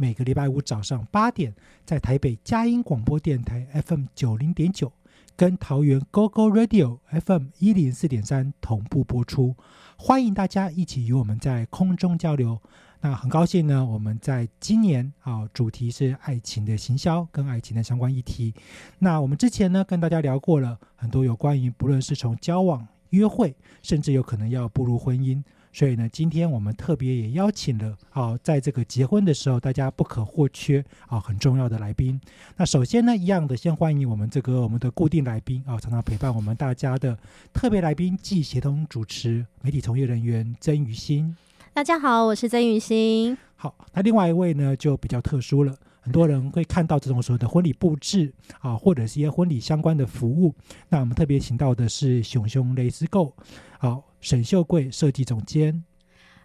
[0.00, 1.52] 每个礼拜五早上八点，
[1.84, 4.92] 在台北佳音广播电台 FM 九零点九，
[5.34, 9.56] 跟桃园 GO GO Radio FM 一零四点三同步播出。
[9.96, 12.62] 欢迎大家一起与我们在空中交流。
[13.00, 18.54] 那很高兴呢，我们在今年啊，主题是爱情的行销跟爱情的相关议题。
[19.00, 25.42] 那我们之前呢，跟大家聊过了很多有关于，不论是从交往、约会，甚至有可能要步入婚姻。
[25.72, 32.20] 所以呢，今天我们特别也邀请了啊，在这个结婚的时候，大家不可或缺啊，很重要的来宾。
[32.56, 37.16] 那首先呢，一样的，先欢迎我们这个我们的固定来宾啊，常常陪伴我们大家的
[37.52, 41.36] 特别来宾暨协同主持媒体从业人员曾雨欣。
[41.72, 43.36] 大家好，我是曾雨欣。
[43.54, 45.74] 好，那另外一位呢，就比较特殊了，
[46.08, 50.54] 很多人会看到这种所谓的婚礼布置啊，或者是一些婚礼相关的服务。
[50.88, 53.36] 那我们特别请到的是熊熊蕾丝购，
[53.78, 54.02] 好。
[54.20, 55.84] 沈秀贵设计总监，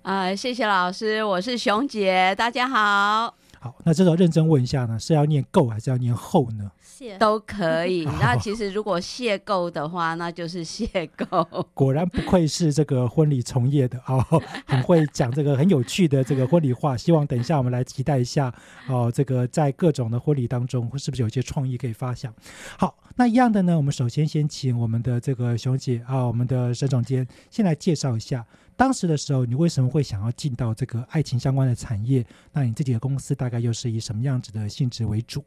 [0.04, 3.34] 啊，谢谢老师，我是熊姐，大家好。
[3.64, 6.70] 好，那这时候认真问一下呢，是要念够还是要念厚呢？
[6.82, 8.04] 谢都可以。
[8.20, 11.48] 那其实如果谢够的话，那就是谢够。
[11.74, 14.22] 果然不愧是这个婚礼从业的哦，
[14.68, 16.98] 很会讲这个很有趣的这个婚礼话。
[16.98, 18.54] 希望等一下我们来期待一下
[18.90, 22.34] 哦，这个在各种的婚礼当中，是不是有一些创意可以发想？
[22.78, 28.46] 好，那一样的呢，我们首先先请我们的这个熊姐啊，我们的沈总监先来介绍一下。
[28.76, 32.26] 当时的时候，你为什么会想要进到这个爱情相关的产业？
[32.52, 35.44] 那你自己的公司大概又是以什么样子的性质为主？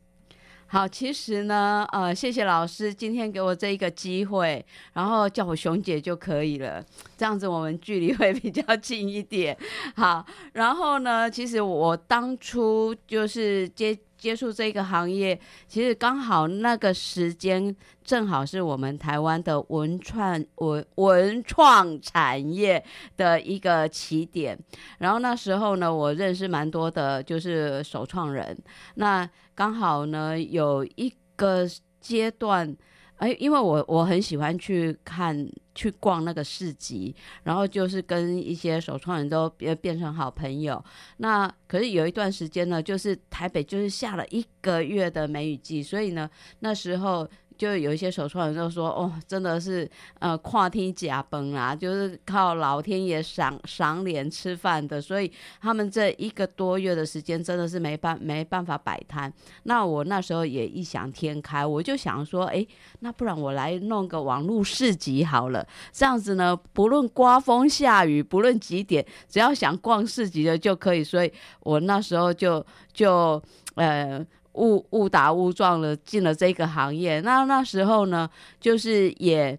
[0.69, 6.85] 好，其实呢，呃，谢谢老师今天给我这一个机会，然后叫我熊姐就可以了，
[7.17, 9.57] 这样子我们距离会比较近一点。
[9.95, 13.97] 好，然后呢，其实我当初就是接。
[14.27, 15.39] 接触这个行业，
[15.69, 17.73] 其实刚好那个时间
[18.03, 22.85] 正好是我们台湾的文创文文创产业
[23.17, 24.59] 的一个起点。
[24.99, 28.59] 然后那时候呢，我认识蛮多的，就是首创人。
[28.97, 31.65] 那刚好呢，有一个
[32.01, 32.77] 阶段。
[33.19, 37.15] 哎，因为我我很喜欢去看、去逛那个市集，
[37.45, 40.85] 然后就是跟一些首创人都变变成好朋友。
[41.19, 46.29] 那可是有一段时间呢，就是台北就是下了一个月的梅雨季，所以呢，
[46.59, 47.29] 那时候。
[47.57, 55.31] 就有一些手创人就说：“哦，真的是呃，跨天假崩啊，就是靠老天爷赏赏脸吃饭的，所以
[55.61, 59.33] 他们这一个多月的时间真的是没办没办法摆摊。
[59.63, 62.67] 那我那时候也异想天开，我就想说，哎，
[63.01, 71.03] 那不然我来弄个网络市集好了，这样子呢，不论刮风下雨，不论几点，只要想逛市集的就可以。
[71.03, 73.43] 所以我那时候就就
[73.77, 74.25] 呃。”
[74.57, 78.29] 误误打误撞了进了这个行业，那那时候呢，
[78.59, 79.59] 就是也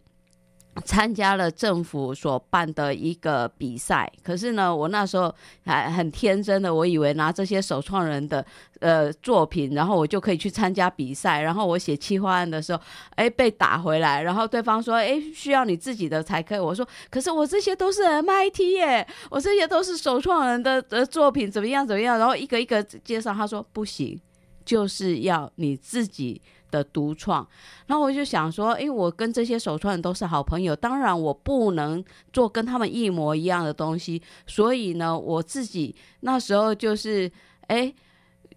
[0.86, 4.12] 参加了政府所办的一个比赛。
[4.24, 5.34] 可是呢，我那时候
[5.66, 8.46] 还很天真的，我以为拿这些首创人的
[8.80, 11.42] 呃作品，然后我就可以去参加比赛。
[11.42, 12.80] 然后我写企划案的时候，
[13.16, 16.60] 哎，被打回来，然后对方说，哎，需要你自己的才可以。
[16.60, 22.20] 我说，可是我这些都是 MIT 耶，我这些都是首创人的的作品，怎么样怎么样？
[22.20, 24.22] 然后一个一个介绍，他说不行。
[24.68, 27.48] 就是要你自己的独创，
[27.86, 32.04] 然后我就想说，因为我跟这些手创人都是好朋友，当然我不能
[32.34, 37.32] 做跟他们一模一样的东西，所以呢，我自己那时候就是
[37.68, 37.94] 哎，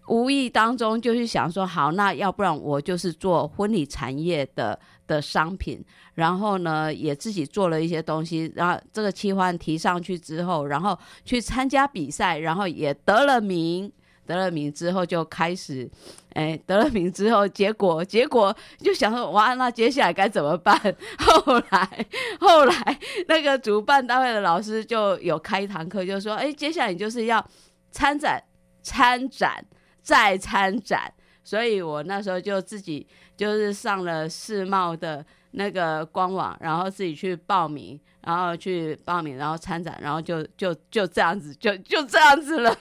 [0.08, 5.80] 无意当中就是想说，好，那要不然我就是做婚礼产业的的商品，
[6.14, 13.92] 然后呢，也自己做了一些东西，然后这个期换提上去之后，然后去参加比赛，然后也得了名。
[14.30, 15.90] 得了名之后就开始，
[16.34, 20.78] 哎，得了名之后，结果结果就想说，哇，那接下来该怎么办？
[21.18, 22.06] 后来
[22.38, 27.44] 后来那个主办单位的老师就有开一堂课，就说，哎，接下来你就是要
[27.90, 28.40] 参展、
[28.82, 29.64] 参展
[30.00, 31.12] 再参展。
[31.42, 33.04] 所以我那时候就自己
[33.36, 42.72] 就是上了世贸的那个官网，然后自己去报名，然后去报名，然后参展，然后就就就这样子，就就这样子了。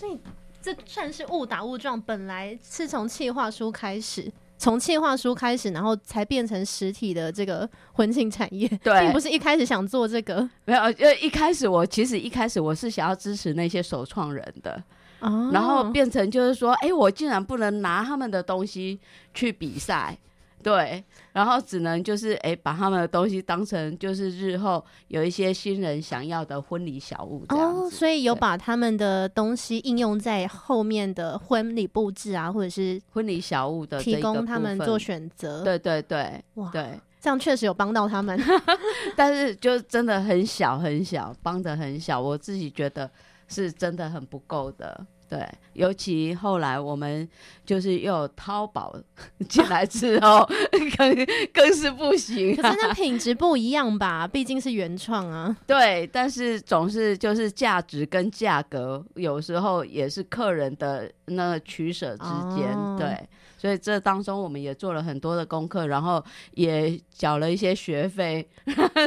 [0.00, 0.18] 所以
[0.62, 8.98] 这算是误打误撞，本来是从企划书开始，从企划书开始，然后才变成实体的这个婚庆产业，对。
[9.00, 10.48] 并不是一开始想做这个。
[10.64, 14.82] 没有，呃，一开始我其实一开始我是想要支持那些首创人的，
[15.18, 15.50] 哦。
[15.52, 18.98] 然后变成就是说，哎、我竟然不能拿他们的东西
[19.34, 20.16] 去比赛，
[20.62, 21.02] 对，
[21.32, 38.38] 然后只能就是哎、把他们的东西当成就是日后有一些新人想要的婚礼小物这样哦，所以有把他们的东西应用在后面的婚礼布置啊，或者是婚礼小物的提供他们做选择。，对对对哇，对，这样确实有帮到他们。
[39.16, 43.10] 但是就真的很小很小，帮的很小，我自己觉得
[43.48, 45.06] 是真的很不够的。
[45.28, 47.28] 对，尤其后来我们
[47.70, 48.92] 就是又有淘宝
[49.48, 50.44] 进来之后，
[50.98, 52.62] 更更是不行、啊。
[52.62, 54.26] 可是那品质不一样吧？
[54.26, 55.56] 毕竟是原创啊。
[55.68, 62.24] 对，但是总是就是价值跟价格，有时候也是客人的那个取舍之
[62.56, 62.76] 间。
[62.76, 63.16] 哦对，
[63.56, 66.20] 所以这当中我们也做了很多的功课，然后
[66.54, 68.44] 也缴了一些学费，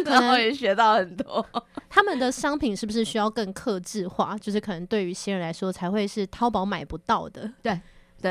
[0.06, 1.46] 然后也学到很多。
[1.90, 4.38] 他们的商品是不是需要更克制化？
[4.38, 7.52] 就是可能对于新人来说，才会是淘宝买不到的。
[7.62, 7.78] 对，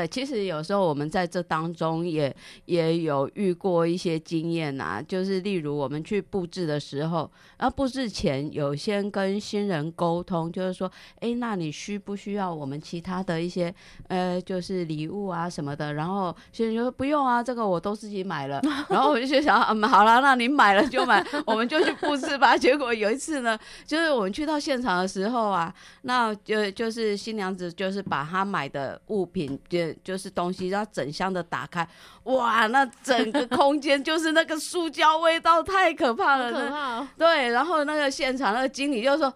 [0.07, 2.35] 其实有时候我们在这当中也
[2.65, 13.73] 也有遇过一些经验呐、就是例如我们去布置的时候，然后布置前有先跟新人沟通，就是说，哎，那你需不需要我们其他的一些
[14.07, 15.93] 呃，就是礼物啊什么的？
[15.93, 18.61] 然后新人就说不用啊，这个我都自己买了。
[18.89, 22.55] 然后我就想，嗯，好了，那你买了就买，我们就去布置吧。
[22.57, 25.73] 结果有一次呢，就是我们去到现场的时候啊，
[26.03, 31.87] 那就就是新娘子就是把她买的物品，就就是东西，然后整箱的打开，
[32.25, 36.51] 哇，那整个空间就是那个塑胶味道，太可怕了。
[36.51, 37.07] 可怕哦！
[37.17, 39.33] 对，然后那个现场那个经理就说：“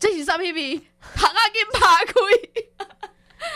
[0.00, 0.76] 这是啥屁屁？
[1.14, 2.12] 糖啊，给爬开！”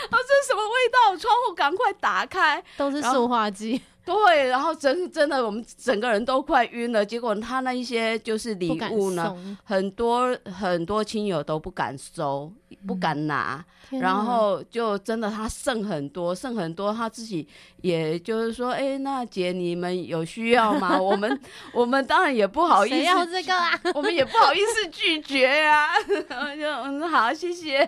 [0.09, 1.17] 啊，这是什么味道？
[1.17, 2.63] 窗户赶快打开。
[2.77, 7.05] 都是塑化剂，对，然后真真的我们整个人都快晕了。
[7.05, 12.51] 结果他那一些就是礼物呢，很多很多亲友都不敢收，
[12.87, 13.63] 不敢拿。
[13.91, 17.47] 然后就真的他剩很多，剩很多，他自己
[17.81, 20.99] 也就是说，哎，那姐你们有需要吗？
[21.01, 21.39] 我们
[21.73, 23.79] 我们当然也不好意谁要思，这个啊？
[23.95, 25.89] 我们也不好意思拒绝呀、
[26.29, 27.87] 然后就嗯好，谢谢。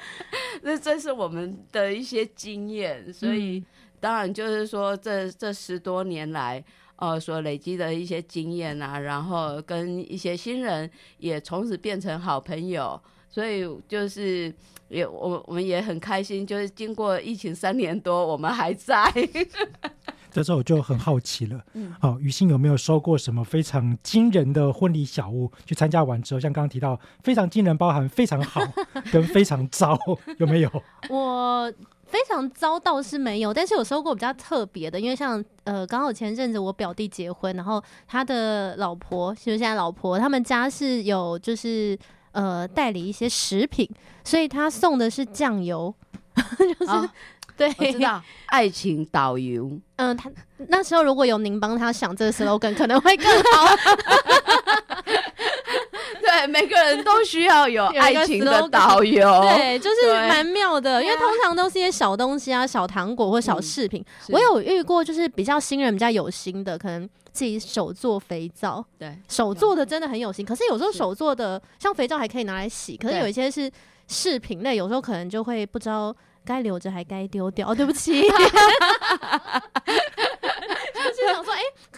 [0.60, 3.64] 那这是我们的一些经验，所以、嗯
[4.00, 6.64] 当然就是说这这十多年来。
[7.00, 13.00] 呃，所累积的一些经验啊，然后跟一些新人也从此变成好朋友，
[13.30, 14.52] 所以就是
[14.88, 19.08] 也我我们也很开心，就是经过疫情三年多，我们还在。
[20.28, 25.52] 这时候我就很好奇了，嗯好、雨欣有没有收过什么非常惊人的婚礼小物？
[25.64, 28.60] 去参加完之后，像刚刚提到非常惊人，包含非常好
[29.12, 29.96] 跟非常糟，
[30.38, 30.82] 有没有？
[31.08, 31.72] 我
[32.08, 41.96] 非常糟倒是没有，但是有收过比较特别的，因为像呃，刚好前阵子我表弟结婚，然后他的老婆就是现在老婆，他们家是有就是
[42.32, 43.88] 呃代理一些食品，
[44.24, 45.94] 所以他送的是酱油，
[46.80, 47.12] 就是、啊
[47.56, 49.70] 对，我知道，爱情导游。
[49.96, 50.30] 嗯、他
[50.68, 53.66] 那时候如果有您帮他想这个 slogan，可能会更好。
[56.38, 59.40] 对，每个人都需要有 爱情的导游。
[59.56, 64.04] 对，就是对蛮妙的，因为通常都是一些小东西啊、小糖果或小饰品。
[64.24, 70.44] 是我有遇过，就是比较新人、比较有心的，可能自己手做肥皂，对手做的真的很有心。
[70.46, 73.70] 可是有时候手做的，像肥皂还可以拿来洗，可是有一些是
[74.06, 76.14] 饰品类，有时候可能就会不知道
[76.44, 77.68] 该留着还该丢掉。
[77.70, 78.24] 哦，对不起。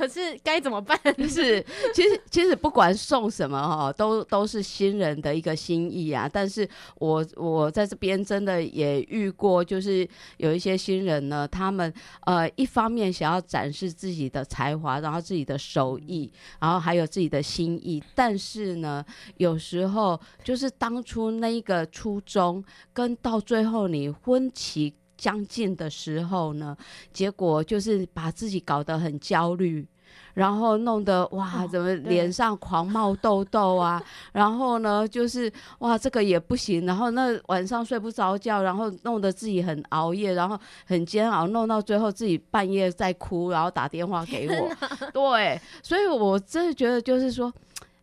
[0.01, 0.99] 可是该怎么办？
[1.29, 1.63] 是，
[1.95, 6.27] 其实其实不管送什么哈，都都是新人的一个心意啊。
[6.27, 6.67] 但是
[6.97, 11.93] 我我在这边真的也遇过，就是有一些新人呢，他们
[12.25, 19.05] 呃一方面想要展示自己的才华，然后自己的手艺，然后还有自己的心意，但是呢，
[19.37, 22.65] 有时候就是当初那一个初衷，
[22.95, 24.95] 跟到最后你婚期。
[25.21, 26.75] 将近的时候呢，
[27.13, 29.87] 结果就是把自己搞得很焦虑，
[30.33, 34.03] 然后弄得哇，哦怎么脸上狂冒痘痘啊？
[34.33, 44.75] 然后呢，就是哇，这个也不行，然后那晚上睡不着觉，然后弄得自己很熬夜，然后很煎熬，弄到最后自己半夜在哭，然后打电话给我。
[45.13, 47.53] 对，所以我真的觉得就是说。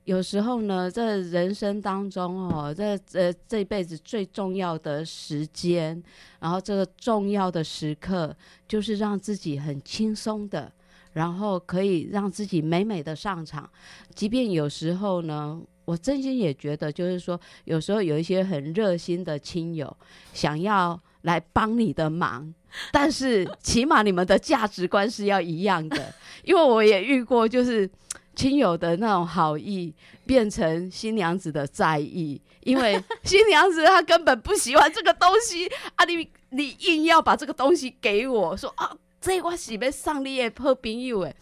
[0.07, 6.01] 有时候呢，在人生当中哦，这呃这辈子最重要的时间，
[6.39, 8.33] 然后这个重要的时刻，
[8.69, 10.71] 就是让自己很轻松的，
[11.11, 13.69] 然后可以让自己美美的上场。
[14.15, 19.93] 即便有时候呢，我真心也觉得，就是说，有时候有一些很热心的亲友
[20.31, 22.53] 想要来帮你的忙，
[22.93, 26.13] 但是起码你们的价值观是要一样的，
[26.45, 27.89] 因为我也遇过，就是。
[28.37, 29.93] 亲友的那种好意
[30.25, 41.35] 变成新娘子的在意，因为 新娘子她根本不喜欢这个东西啊你，你硬要把这个东西给我说啊，这我喜被上你的好朋友哎，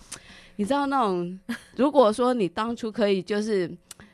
[0.56, 1.40] 你知道那种，
[1.76, 3.70] 如果说你当初可以就是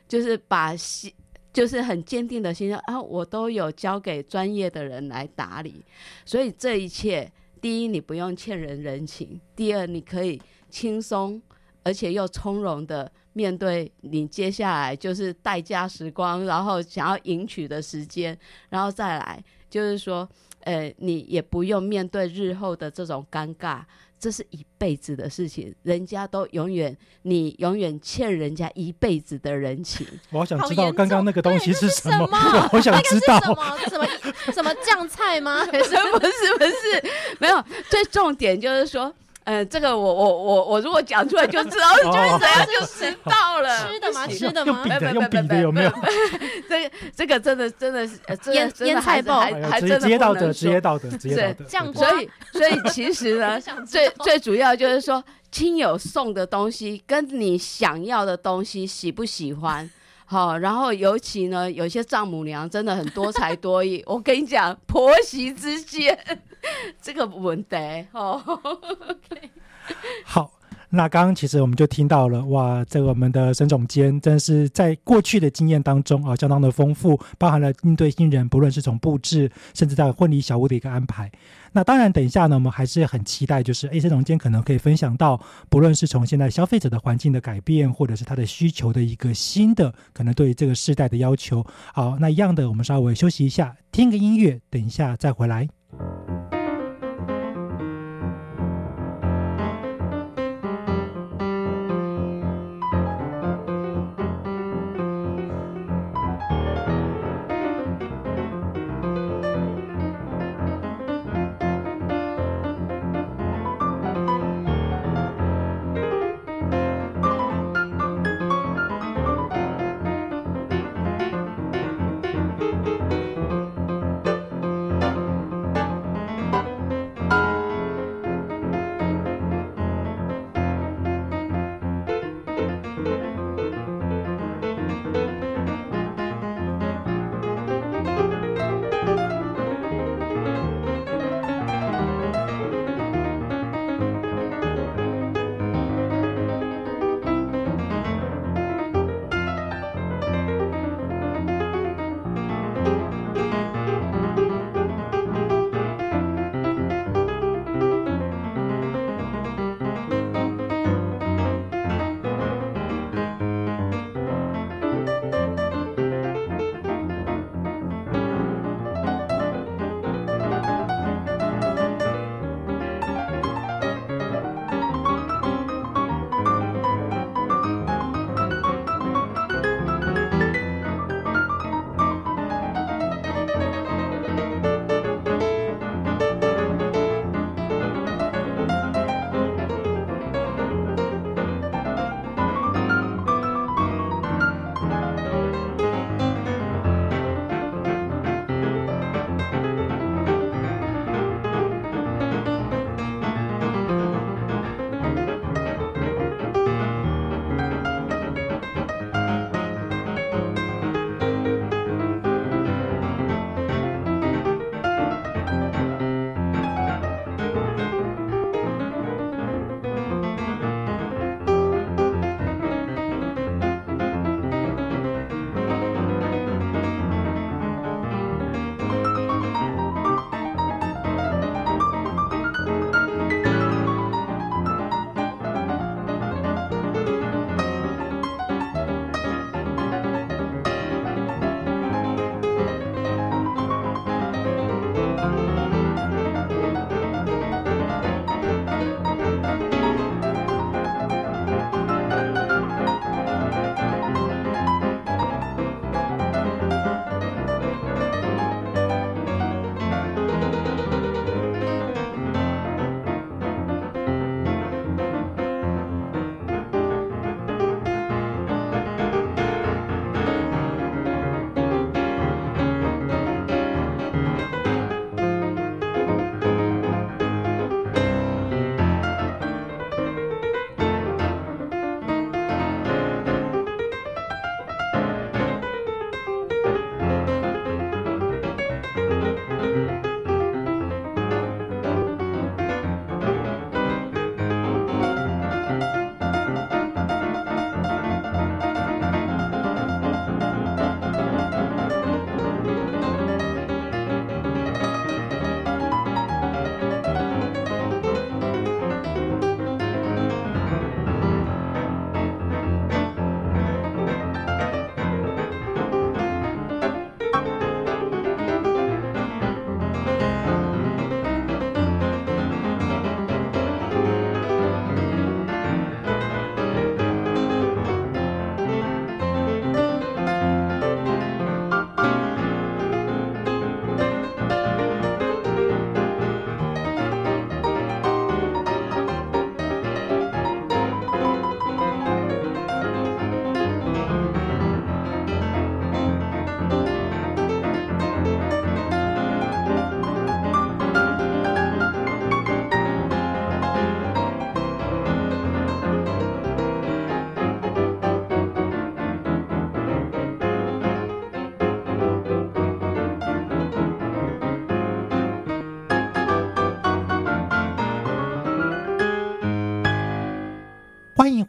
[0.06, 1.10] 就是把心。
[1.52, 5.84] 就是很坚定的心啊，我都有交给专业的人来打理，
[6.24, 11.42] 所以这一切，第一你不用欠人人情，第二你可以轻松。
[11.82, 20.28] 而且又从容的面对你接下来就是待嫁时光，然后想要迎娶的时间，然后再来就是说，
[20.60, 23.80] 呃，你也不用面对日后的这种尴尬，
[24.18, 30.06] 这是一辈子的事情，人家都永远，你永远欠人家一辈子的人情。
[30.30, 33.40] 我好想知道刚刚那个东西是什么，什么我好想知道。
[33.40, 34.06] 什么什么
[34.52, 35.64] 什么酱菜吗？
[35.64, 39.12] 还是 不是不是，没有，最重点就是说。
[39.44, 43.76] 呃，这个我我我我如果讲出来就知道，就是怎样就知道了。
[43.88, 44.26] 吃的吗？
[44.28, 45.00] 吃的吗用笔？
[45.00, 45.92] 的，用笔的有没有？
[46.68, 51.64] 这个这个真的真的是，呃真的腌真的腌菜包还真的直接道德，不能说直接道德，职业道德。
[51.64, 59.90] 酱对瓜所以所以其实呢， 最道最主要就是说，亲友送的东西跟你想要的东西喜不喜欢。
[60.24, 64.02] 好，然后尤其呢，有些丈母娘真的很多才多艺。
[64.06, 66.18] 我跟你讲，婆媳之间
[67.00, 67.76] 这个问题
[68.12, 68.40] 哦，
[70.24, 70.52] 好，
[70.90, 81.30] 那刚刚其实我们就听到了，哇，这个我们的沈总监真是在过去的经验当中啊，相当的丰富，包含了应对新人，不论是从布置，甚至在婚礼小屋的一个安排。
[81.74, 85.40] 那当然，等一下呢，我们还是很期待，就是 A 沈总监可能可以分享到，
[85.70, 91.64] 不论是从现在消费者的环境的改变，或者是他的需求的一个新的可能对于这个世代的要求。
[91.94, 95.66] 好，那一样的，我们稍微休息一下，听个音乐，等一下再回来。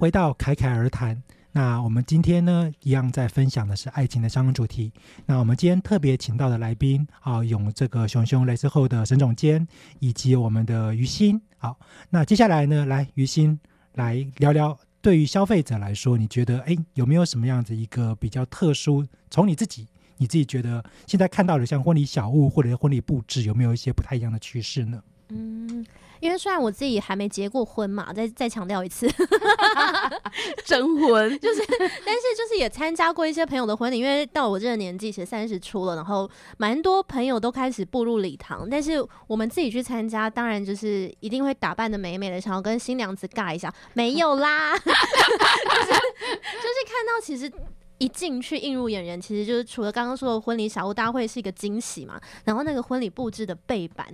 [0.04, 1.24] 回到侃侃而谈。
[1.54, 4.92] 那我们今天呢，一样在分享的是爱情的相关主题。
[5.26, 9.66] 那我们今天特别请到的来宾啊，有这个熊熊雷之后的沈总监，
[10.00, 11.42] 以及我们的于心。
[11.58, 13.58] 好，那接下来呢，来于心
[13.94, 19.08] 来聊聊，对于消费者来说，你觉得哎，有没有什么样子一个比较特殊？
[19.30, 19.88] 从你自己，
[20.18, 25.02] 你自己觉得现在看到的像婚礼小物或者婚礼布置，有没有一些不太一样的趋势呢？
[25.30, 25.86] 嗯，
[26.24, 29.06] 因为虽然我自己还没结过婚嘛，再再强调一次
[30.64, 44.96] 征婚就是，但是就是也参加过一些朋友的婚礼，因为到我这个年纪，其实三十出了，然后蛮多朋友都开始步入礼堂，但是我们自己去参加，当然就是一定会打扮的美美的，想要跟新娘子尬一下，没有啦， 就是就
[45.92, 45.98] 是
[46.88, 47.52] 看到其实。
[48.00, 52.20] 一进去映入眼帘，其实就是除了刚刚说的婚礼小屋，大家会是一个惊喜嘛。
[52.44, 54.06] 然后那个婚礼布置的背板，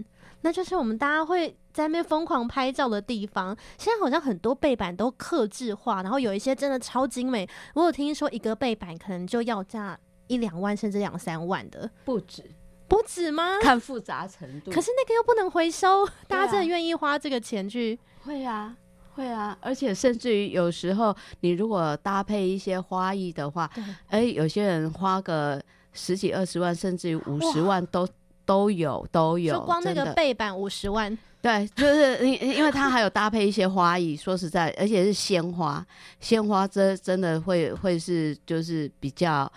[0.41, 3.55] 那就是我们大家会在那边疯狂拍照的地方。
[3.77, 7.47] 现在好像很多背板都刻制化，然后有一些真的超精美。
[7.73, 9.97] 我有听说一个背板可能就要价
[10.27, 12.43] 一两万，甚至两三万的，不止
[12.87, 13.59] 不止吗？
[13.61, 14.71] 看复杂程度。
[14.71, 17.99] 可是那个又不能回收，大家真的愿意花这个钱去？
[18.23, 18.75] 会啊。
[19.15, 23.69] 会啊，而且甚至于有时候，你如果搭配一些花艺的话，
[24.07, 28.07] 哎，有些人花个十几二十万，甚至于五十万都
[28.49, 29.53] 都有都有。
[29.53, 35.85] 就光那个背板五十万，对，就是因因为它还有搭配一些花艺，说实在，而且是鲜花，
[36.19, 39.51] 鲜花真真的会会是就是比较。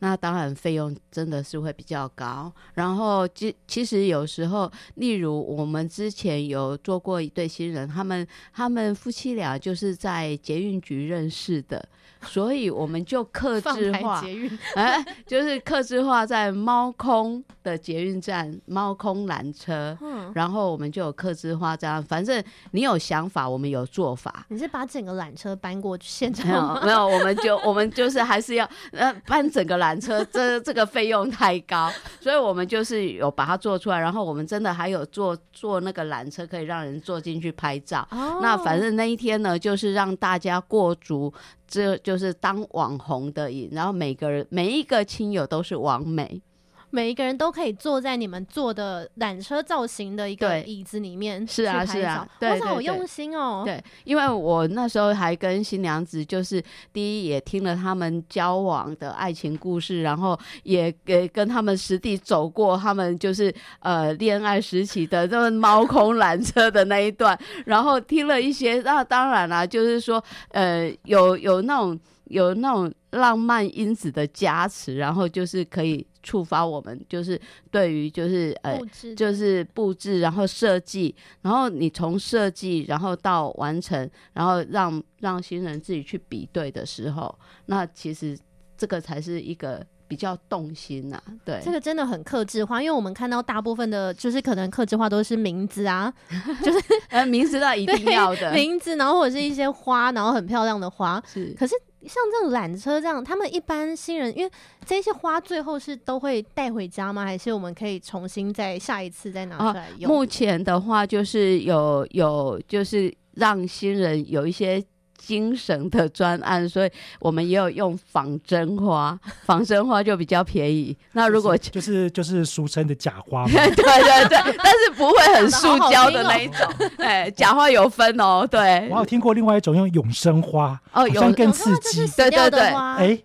[0.00, 2.50] 那当然，费用真的是会比较高。
[2.74, 11.86] 然后，其其实有时候，例如我们之前有做过一对新人，他们他们夫妻俩就是在捷运局认识的。
[12.22, 14.22] 所以我们就克制化，
[14.74, 24.46] 哎，就是克制化在猫空的捷运站，猫空缆车，嗯，然后我们就有克制化这样，反正你有想法，我们有做法。
[24.48, 26.80] 你是把整个缆车搬过去现场吗？
[26.84, 38.06] 没有，我们就我们就是还是要呃搬整个缆车， 这这个费用太高，所以我们就是有把它做出来，然后我们真的还有做做那个缆车可以让人坐进去拍照。
[38.42, 41.32] 那反正那一天呢，就是让大家过足。
[41.68, 46.42] 这就是当网红的瘾，然后每个人每一个亲友都是网美。
[46.90, 53.62] 每一个人都可以坐在你们坐的缆车造型的一个椅子里面，是啊是啊，对好用心哦。
[53.64, 71.98] 对，因为我那时候还跟新娘子，就是第一也听了他们交往的爱情故事，然后也给跟他们实地走过他们就是呃恋爱时期的这么猫空缆车的那一段，然后听了一些，那当然啦，就是说呃有有那种
[72.28, 76.06] 有那种浪漫因子的加持，然后就是可以。
[76.20, 78.78] 触发我们就是对于就是呃
[79.16, 87.34] 就是布置，然后设计，然后你从设计然后到完成，然后让让新人自己去比对的时候，
[87.66, 88.38] 那其实
[88.76, 91.22] 这个才是一个比较动心呐。
[91.44, 96.12] 对，这个真的很克制化，因为我们看到大部分的，就是可能克制化都是名字啊，
[96.64, 96.78] 就是
[97.10, 101.74] 呃名字那一定要的名字，然后或者是一些花，然后很漂亮的花，是，可是。
[102.06, 104.50] 像这种缆车这样，他们一般新人，因为
[104.86, 107.24] 这些花最后是都会带回家吗？
[107.24, 110.10] 还是我们可以重新再下一次再拿出来用？
[110.10, 114.82] 目前的话，就是有有就是让新人有一些。
[115.18, 120.96] 精神的专案，所以我们也有用仿真花， 仿真花就比较便宜。
[121.12, 126.66] 那如果就是就是俗称的假花， 对对对， 但是不会很塑胶的那一种。
[126.98, 128.46] 哎，假花有分哦。
[128.50, 132.06] 对，我有听过另外一种用永生花，哦，永更刺激。
[132.16, 133.18] 对对对，哎，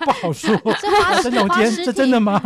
[0.00, 0.54] 不好说。
[1.22, 2.42] 真的天，这真的吗？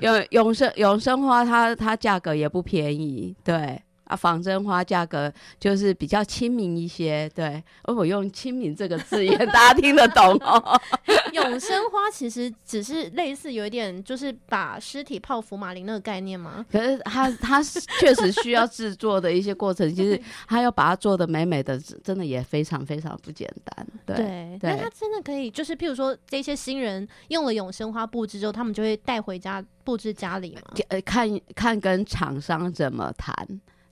[0.00, 3.34] 永永生永生花，它它价格也不便宜。
[3.44, 3.82] 对。
[4.08, 7.62] 啊，仿真花价格就是比较亲民一些，对。
[7.82, 10.80] 而我用“亲民”这个字眼， 大家听得懂哦。
[11.32, 16.64] 永生花其实只是类似有一点，就是把尸体泡福马林那个概念吗？
[16.72, 23.86] 可是它它确实需要制作的一些过程，其实它要把它做的美美的，真的也非常非常不简单。
[24.06, 30.62] 对，那它真的可以，就是譬如说这些新人用了永生花布置之后，他们就会带回家布置家里吗？
[30.88, 33.34] 呃，看看跟厂商怎么谈。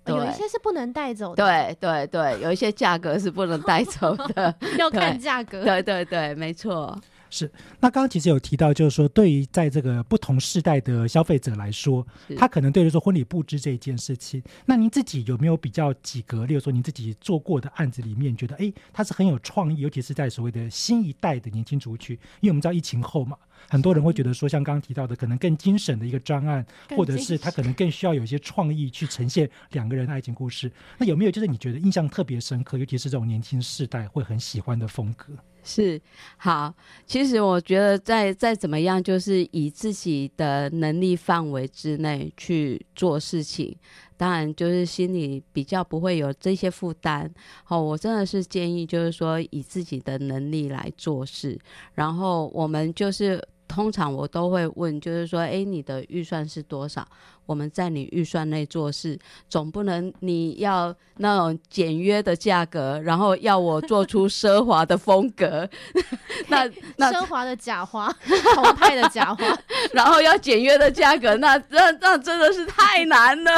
[0.06, 5.64] 有一些是不能带走的，对对对，有一些价格是不能带走的， 要看价格。
[5.64, 6.96] 对对对，没错。
[7.28, 23.36] 是，那刚刚其实有提到，就是说，对于在这个不同世代的消费者来说，他可能对于说婚礼布置这一件事情，那您自己有没有比较几个，例如说您自己做过的案子里面，觉得哎，它是很有创意，尤其是在所谓的新一代的年轻族群，因为我们知道疫情后嘛，
[23.68, 26.64] 很多人会觉得说，像刚刚提到的，可能更精神的一个专案，
[26.96, 30.70] 或者是他可能更需要有一些创意去呈现两个人的爱情故事。
[30.98, 35.32] 那有没有就是你觉得印象特别深刻，尤其是这种年轻世代会很喜欢的风格？
[35.66, 36.00] 是
[36.36, 36.72] 好，
[37.04, 43.76] 其实我觉得再再怎么样，就是以自己的能力范围之内去做事情，
[44.16, 47.28] 当然就是心里比较不会有这些负担。
[47.64, 51.58] 好，我真的是建议，就是说以自己的能力来做事，
[51.94, 57.06] 然后我们就是通常我都会问，就是说，哎，你的预算是多少？
[57.44, 59.16] 我们在你预算内做事，
[59.48, 65.68] 总不能你要那种简约的价格，然后要我做出奢华的风格，
[66.48, 68.12] 那那奢华的假花，
[68.56, 69.44] 澎湃的假花，
[69.94, 73.52] 然后要简约的价格，那那那真的是太难了。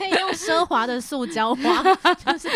[0.00, 1.82] 可 以用奢华的塑胶花，
[2.24, 2.48] 就是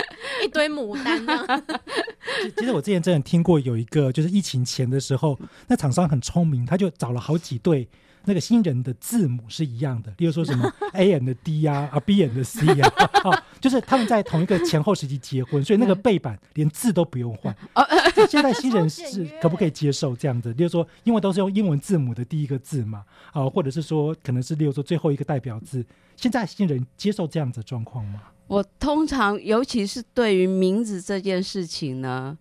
[0.43, 1.47] 一堆牡丹呢。
[2.57, 7.87] 其实我之前真的听过有一个，就是疫情前的时候，那厂商很聪明，他就找了好几对
[8.25, 12.93] 那个新人的字母是一样的，例如说什么 A N 的 D 啊，啊 B N 的 C 啊，
[13.25, 17.55] 哦，就是他们在同一个前后时期结婚，所以那个背板连字都不用换。
[18.29, 20.53] 现在 新人是可不可以接受这样子？
[20.55, 25.85] 例如说，因为都是用英文字母的第一个字嘛，啊，或者是说可能是例如说最后一个代表字，
[26.17, 28.23] 现在新人接受这样子的状况吗？
[28.47, 32.37] 我通常，尤其是对于名字这件事情呢，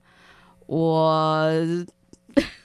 [0.67, 1.49] 我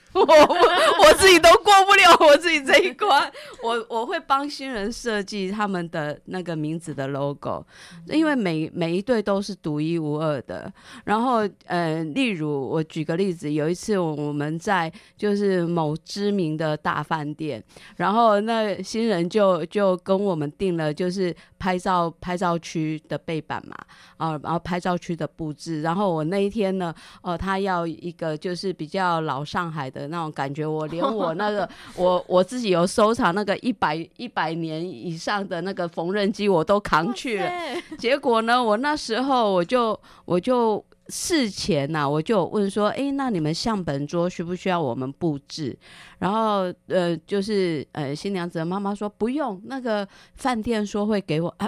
[0.13, 0.21] 我
[1.05, 3.31] 我自己都过不了我自己这一关。
[3.61, 7.65] 我我会帮新人设计他们的那个名字的 logo，
[8.07, 10.71] 因为每每一对都是独一无二的。
[11.05, 17.63] 然后呃，例如我举个例子，有一次我们在就是某知名的大饭店，
[17.97, 23.75] 然后那新人就就跟我们订了就是拍照拍照区的背板嘛，
[24.17, 25.81] 啊，然后拍照区的布置。
[25.81, 37.51] 然后我那一天呢，呃，他要一个就是比较老上海的那种感觉，我连 我那个我我自己有收藏那个一百一百年以上的那个缝纫机，我都扛去了。
[37.97, 45.77] 结果呢，我那时候我就我就事前呐、我就问说，诶，那你们相本桌需不需要我们布置？
[46.19, 51.67] 然后呃，就是呃，新娘子的妈妈说不用，那个饭店说会给我啊。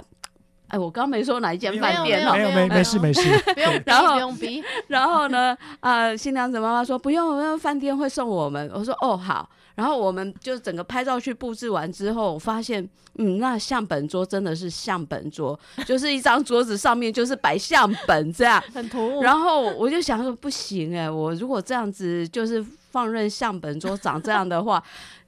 [0.72, 3.20] 哎，我刚没说哪一间饭店哦没有没没事没事，
[3.54, 4.64] 不用逼，然后不用逼。
[4.88, 8.70] 然后呢，啊、新娘子妈妈说不用，那饭店会送我们。
[8.74, 9.46] 我说哦好。
[9.74, 12.86] 然后我们就整个拍照去布置完之后，我发现，
[13.18, 18.62] 嗯，那相本桌真的是相本桌，就是一张桌子上面就是摆相本这样。
[18.74, 19.22] 很突兀。
[19.22, 24.82] 然后我就想说，不行哎，我如果这样子就是放任相本桌长这样的话，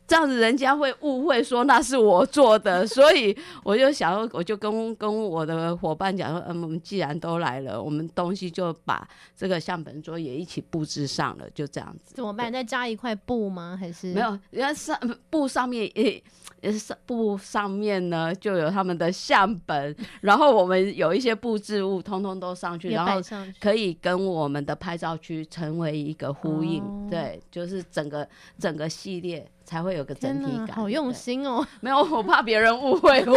[0.07, 12.14] 这样子人家会误会说那是我做的，所以我就想说，我就跟跟我的伙伴讲说，嗯，我们既然都来了，我们东西就把这个相本桌也一起布置上了，就这样子。
[12.14, 12.53] 怎么办？
[12.53, 13.77] 再加一块布吗？
[13.79, 14.21] 还是没？
[14.21, 14.99] 有，人家上
[15.31, 16.23] 布上面也
[16.61, 23.21] 也是上布上面呢就有他们的相本，然后我们有一些布置物，通通都上去，也然后。
[23.61, 30.77] 可以跟我们的拍照区成为一个呼应，哦对，就是整个整个系列才会有个整体感。
[30.77, 31.66] 好用，心哦！
[31.81, 33.35] 没有，我怕别人误会我。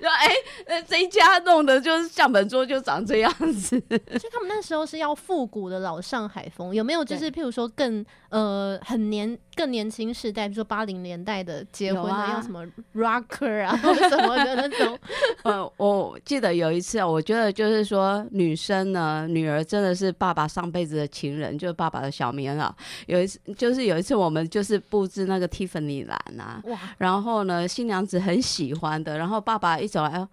[0.00, 0.28] 说哎，
[0.66, 3.78] 那，这一家弄的就是像本桌就长这样子。
[3.88, 12.62] 所以他们那时候是要复古的老上海风，有没有就是譬如说更呃很年更年轻时代，比如说八零年代的结婚啊要什么
[12.94, 14.98] rocker 啊 或什么的那种？
[15.44, 22.70] 呃，我记得有一次，我觉得就是说，女生呢，女儿真的是爸爸上辈子的情人，就是爸爸的小棉袄。
[23.06, 30.28] 有一次，就是有一次，我们就是布置那个 Tiffany 蓝啊，哇，然后呢，新娘子很喜欢的，然后爸爸一走来，哦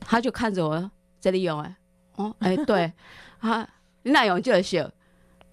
[0.00, 1.76] 他就看着我，这里有哎，
[2.16, 2.90] 哦，哎，对，
[3.40, 3.68] 啊，
[4.02, 4.90] 你哪用就秀。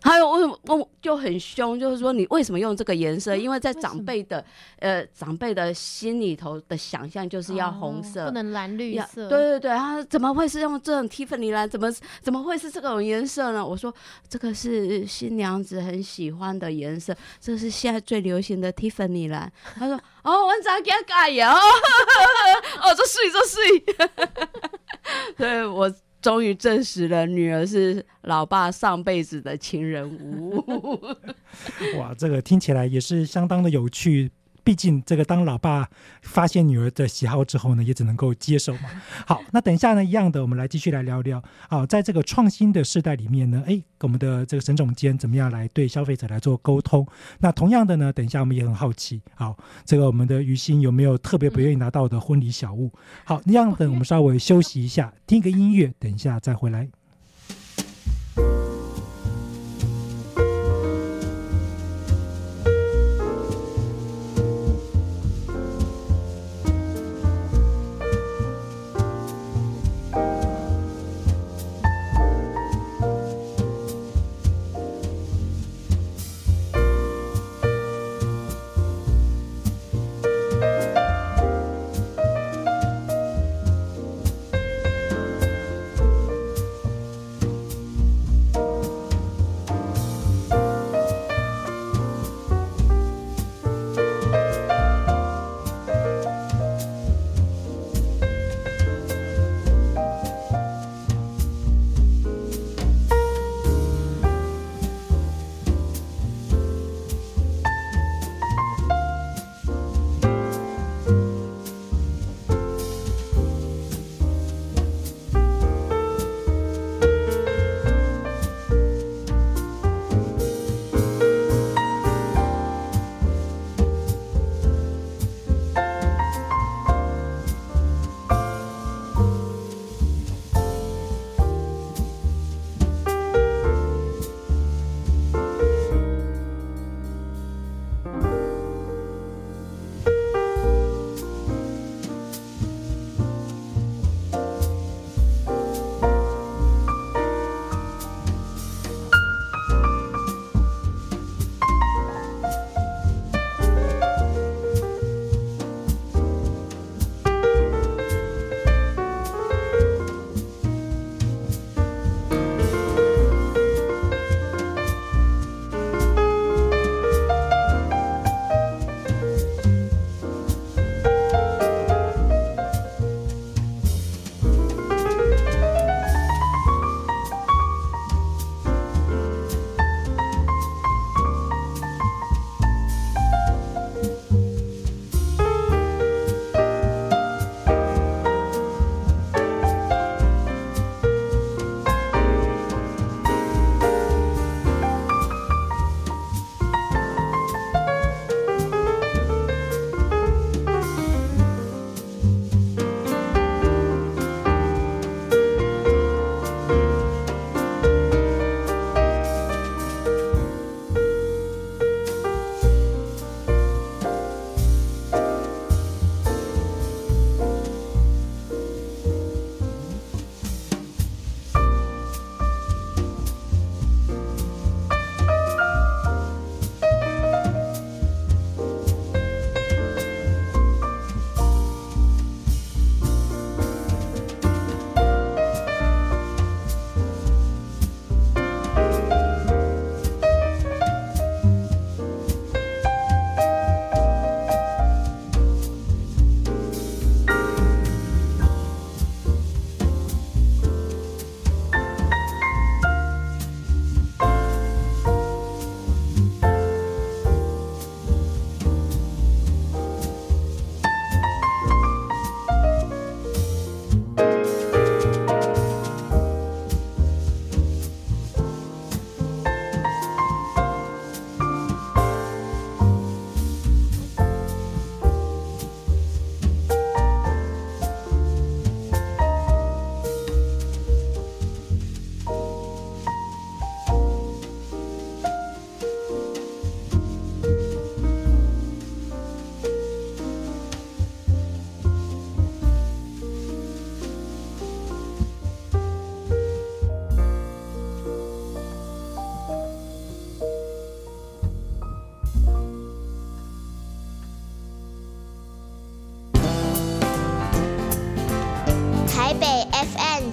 [0.02, 3.36] 还有为什么我就很凶，就是说你为什么用这个颜色？
[3.36, 4.44] 因为在长辈的
[4.80, 9.28] 呃长辈的心里头的想象就是要红哦色，不能蓝绿色。
[9.28, 11.68] 对对对，他怎么会是用这种蒂芙尼蓝？
[11.68, 13.66] 怎么怎么会是这种颜色呢？
[13.66, 13.94] 我说
[14.30, 19.52] 这个是新娘子很喜欢的颜色，这是现在最流行的蒂芙尼蓝。
[19.76, 21.54] 他说哦，我咋给他改呀？
[21.54, 21.58] 哦，
[22.84, 23.96] 哦，这水这水。
[26.28, 30.62] 终于证实了，女儿是老爸上辈子的情人屋。
[31.98, 34.30] 哇，这个听起来也是相当的有趣。
[34.68, 35.88] 毕竟这个当老爸
[36.24, 38.90] 发现女儿的喜好之后呢，也只能够接受嘛。
[39.26, 47.08] 好，那等一下呢，一样的，我们来继续来聊聊啊，在这个创新的时代里面呢，哎，我们的这个沈总监怎么样来对消费者来做沟通？
[47.40, 52.92] 那同样的呢，等一下我们也很好奇，好，这个我们的于心有没有特别不愿意拿到的婚礼小物？
[53.24, 56.90] 好，那样等我们稍微休息一下，听个音乐，等一下再回来。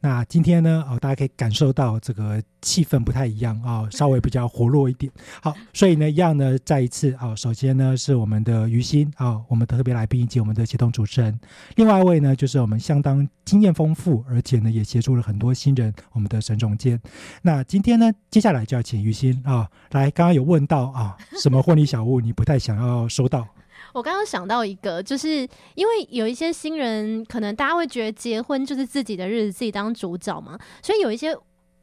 [0.00, 5.10] 那今天呢，哦，大家可以感受到这个气氛不太一样啊、哦，稍微比较活络一点。
[5.42, 11.36] 好，所以呢，一样呢，再一次啊、哦，首先呢是我们的于心啊、哦，我们的特别来宾以及我们的协同主持人。
[11.74, 17.00] 另外一位呢，就是我们相当经验丰富，而且呢也协助了很多新人，我们的沈总监。
[17.42, 23.46] 那今天呢，接下来就要请于心啊、来，刚刚有问到啊，什么婚礼小物你不太想要收到？
[23.92, 31.36] 我刚刚想到一个，就是因为有一些新人，可能大家会觉得结婚就是自己的日子，自己当主角嘛，所以有一些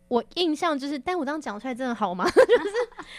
[0.07, 2.25] 我印象就是，但我这样讲出来真的好吗？
[2.29, 2.45] 就是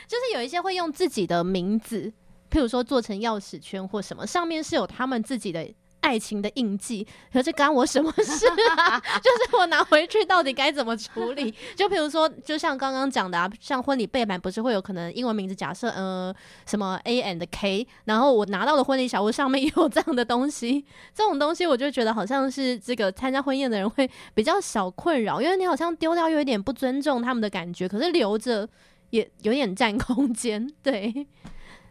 [0.06, 2.12] 就是有一些会用自己的名字，
[2.50, 5.68] 譬如说做成钥匙圈或什么，上面是有他们自己的。
[6.06, 9.00] 爱情的印记，可是干我什么事啊？
[9.18, 11.52] 就是我拿回去到底该怎么处理？
[11.74, 16.32] 就比如说，就像刚刚讲的啊，像婚礼背板不是会有可能英文名字，假设呃
[16.64, 28.68] 什么 A and K，然后我拿到的婚礼小物上面也有这样的东西， 这种东西我就觉得好像是这个参加婚宴的人会比较小困扰，因为你好像丢掉又有点不尊重他们的感觉，可是留着
[29.10, 31.26] 也有点占空间，对。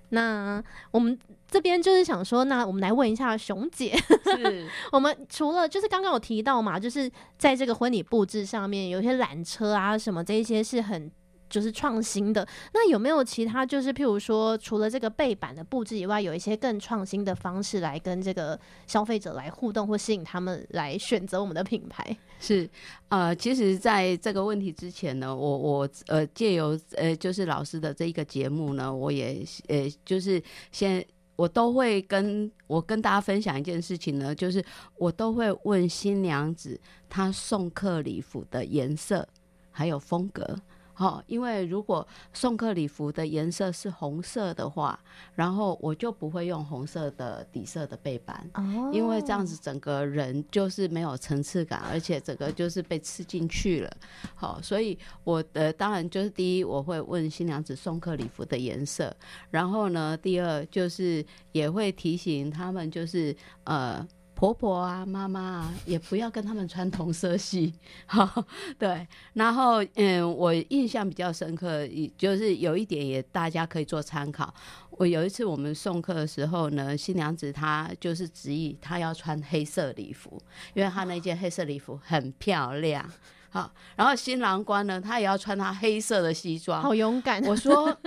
[0.10, 1.18] 那我们
[1.50, 3.96] 这边就是想说，那我们来问一下熊姐，
[4.36, 11.10] 是 我们除了就是刚刚有提到嘛，就是在这个婚礼布置上面，有一些缆车啊什么这一些是很
[11.48, 12.46] 就是创新的。
[12.74, 22.18] 那有没有其他就是譬如说，除了这个背板的布置以外，有一些更创新的方式来跟这个消费者来互动，或吸引他们来选择我们的品牌？
[22.40, 22.70] 是，
[23.10, 31.04] 呃，其实在这个问题之前呢，我我呃借由呃就是老师的这一个节目呢，我也呃就是先
[31.36, 34.64] 我都会跟我跟大家分享一件事情呢，就是
[34.98, 39.28] 我都会问新娘子她送客礼服的颜色
[39.72, 40.58] 还有风格。
[40.98, 44.98] 好、因为如果送客礼服的颜色是红色的话，
[45.36, 53.98] 然后我就不会用红色的底色的背板，哦因为这样子整个人就是没有层次感，而且整个就是被吃进去了。
[54.34, 59.16] 好，所以我的当然就是第一，我会问新娘子送客礼服的颜色，
[59.52, 64.08] 然后呢，第二就是也会提醒他们，就是呃。
[64.36, 67.74] 婆婆啊，妈妈啊，也不要跟他们穿同色系，
[68.06, 68.44] 好，
[68.78, 69.08] 对。
[69.34, 74.54] 然后，嗯，我印象比较深刻，也就是有一点也大家可以做参考。
[74.92, 80.42] 我有一次我们送客的时候呢，新娘子她就是执意她要穿黑色礼服，
[80.74, 83.10] 因为她那件黑色礼服很漂亮。
[83.50, 86.82] 好，然后新郎官呢，他也要穿他黑色的西装。
[86.82, 87.98] 好勇敢，我说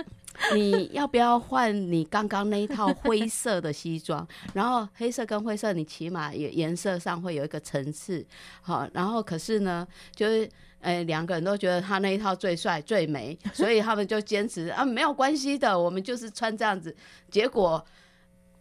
[0.55, 4.27] 你要不要换你刚刚那一套灰色的西装？
[4.53, 8.25] 然后黑色跟灰色，你起码也颜色上会有一个层次。
[8.61, 10.49] 好，然后可是呢，就是。
[10.81, 16.95] 呃，两个人都觉得他那一套最帅最美， 所以他们就坚持啊，没有关系的，我们就是穿这样子。
[17.29, 17.85] 结果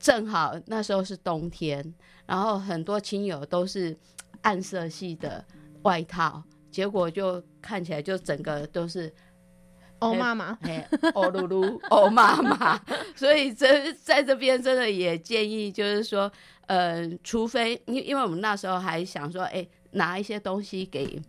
[0.00, 1.94] 正好那时候是冬天，
[2.26, 3.96] 然后很多亲友都是
[4.42, 5.44] 暗色系的
[5.82, 9.14] 外套，结果就看起来就整个都是
[10.00, 10.84] 欧妈妈，嘿，
[11.14, 12.80] 欧露露，欧 妈妈，
[13.16, 16.30] 所以这在这边真的也建议，就是说，
[16.66, 21.20] 呃，除非因因为我们那时候还想说，哎、拿一些东西给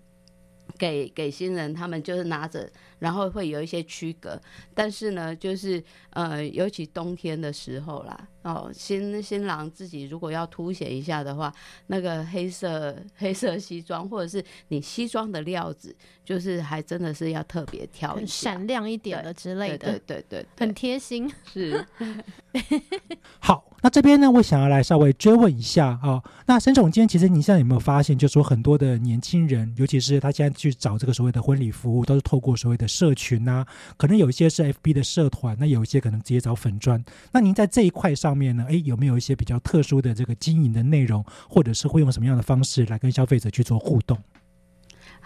[0.78, 4.40] 给给新人，他们就是拿着，然后会有一些区隔。
[4.74, 11.54] 但是呢，就是呃，尤其冬天的时候啦，哦，新新郎自己如果要凸显一下的话，
[11.88, 15.96] 那个黑色黑色西装，或者是你西装的料子，
[16.26, 18.52] 就是还真的是要特别挑一下。
[18.52, 21.32] 闪亮一点的之类的，对对对对很，贴心。
[21.52, 21.86] 是
[23.40, 33.66] 好，那这边呢，我想要来稍微追问一下啊、那沈总监，其实你现在有没有发现，就是说很多的年轻人，尤其是他现在去找这个所谓的婚礼服务，都是透过所谓的社群啊，
[33.98, 37.04] 可能有一些是 FB 的社团，那有一些可能直接找粉砖。
[37.32, 44.18] 那您在这一块上面呢，诶，有没有一些比较特殊的这个经营的内容，或者是会用什么样的方式来跟消费者去做互动？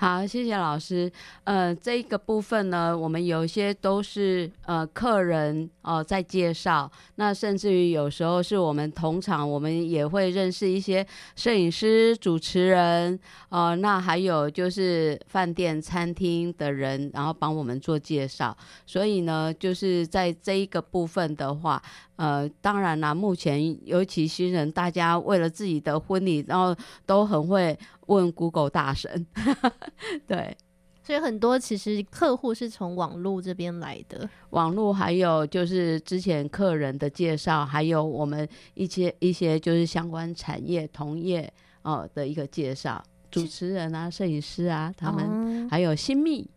[0.03, 1.09] 好，谢谢老师。
[1.45, 11.05] 呃，这一个部分呢，我们有些都是呃客人哦、在介绍，那甚至于有时候是我们同场，我们也会认识一些
[11.37, 18.55] 摄影师、主持人，呃，那还有就是饭店、餐厅的人，然后帮我们做介绍。
[18.85, 21.81] 所以呢，就是在这一个部分的话，
[22.17, 26.75] 呃，当然啦，目前尤其新人，大家为了自己的婚礼，然后
[27.05, 27.77] 都很会
[28.13, 29.25] 问 Google 大神，
[30.27, 30.55] 对，
[31.03, 41.51] 所以很多其实客户是从网络这边来的，网络还有就是之前客人的介绍，还有我们一些一些就是相关产业同业
[41.81, 45.67] 哦、的一个介绍，主持人啊、摄影师啊，他们、哦。
[45.69, 46.49] 还有新密。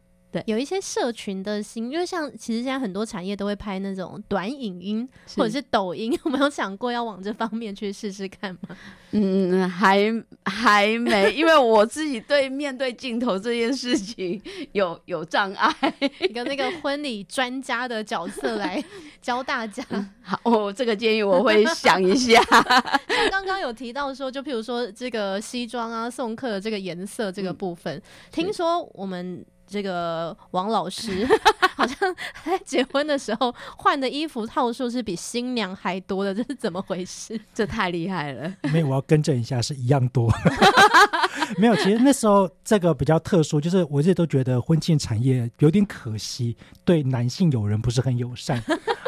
[0.42, 8.76] 对有一些社群的新，因为像其实现在很多产业都会拍那种短影音或者是抖音， 有没有想过要往这方面去试试看吗？
[9.12, 10.12] 嗯，还
[10.44, 14.40] 还没，因为我自己对面对镜头这件事情
[14.72, 15.74] 有 有障碍。
[16.20, 18.82] 一个那个婚礼专家的角色来
[19.22, 19.82] 教大家。
[20.22, 22.42] 好，我这个建议我会想一下。
[22.42, 29.44] 像刚刚有提到说，就譬如说这个西装啊，送客的这个颜色这个部分，听说我们。
[29.66, 31.26] 这个王老师
[31.76, 32.14] 好像
[32.44, 37.38] 在结婚的时候换的衣服套数是比新娘还多的，这是怎么回事？
[37.52, 38.52] 这太厉害了。
[38.72, 40.30] 没有，我要更正一下，是一样多。
[41.58, 48.62] 没有，其实那时候这个比较特殊，就是我一直都觉得婚庆产业有点可惜，对男性友人不是很友善。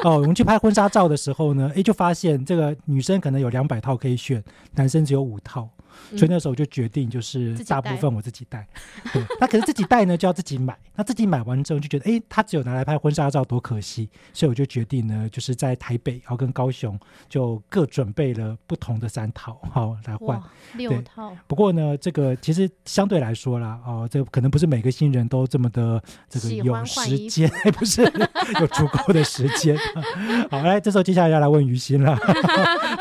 [0.04, 4.42] 哦，我们去拍婚纱照的时候呢，诶，就发现这个女生可能有两百套可以选，
[4.74, 5.68] 男生只有五套。
[6.16, 8.66] 所以那时候我就决定，就是大部分我自己带。
[9.12, 10.76] 对，那可是自己带呢，就要自己买。
[10.96, 14.08] 那自己买完之后，就觉得，哎，他只有拿来拍婚纱照，多可惜。
[14.32, 20.40] 所以我就决定呢，就是在台北，然后跟高雄，就各准备了不同的三套，好来换
[20.74, 21.36] 六套。
[21.46, 28.02] 不过呢，这个其实相对来说啦，哦，这可能不是每个新人都这么的这个有时间， 不是
[28.60, 29.76] 有足够的时间。
[30.50, 32.16] 好，来，这时候接下来要来问于心了。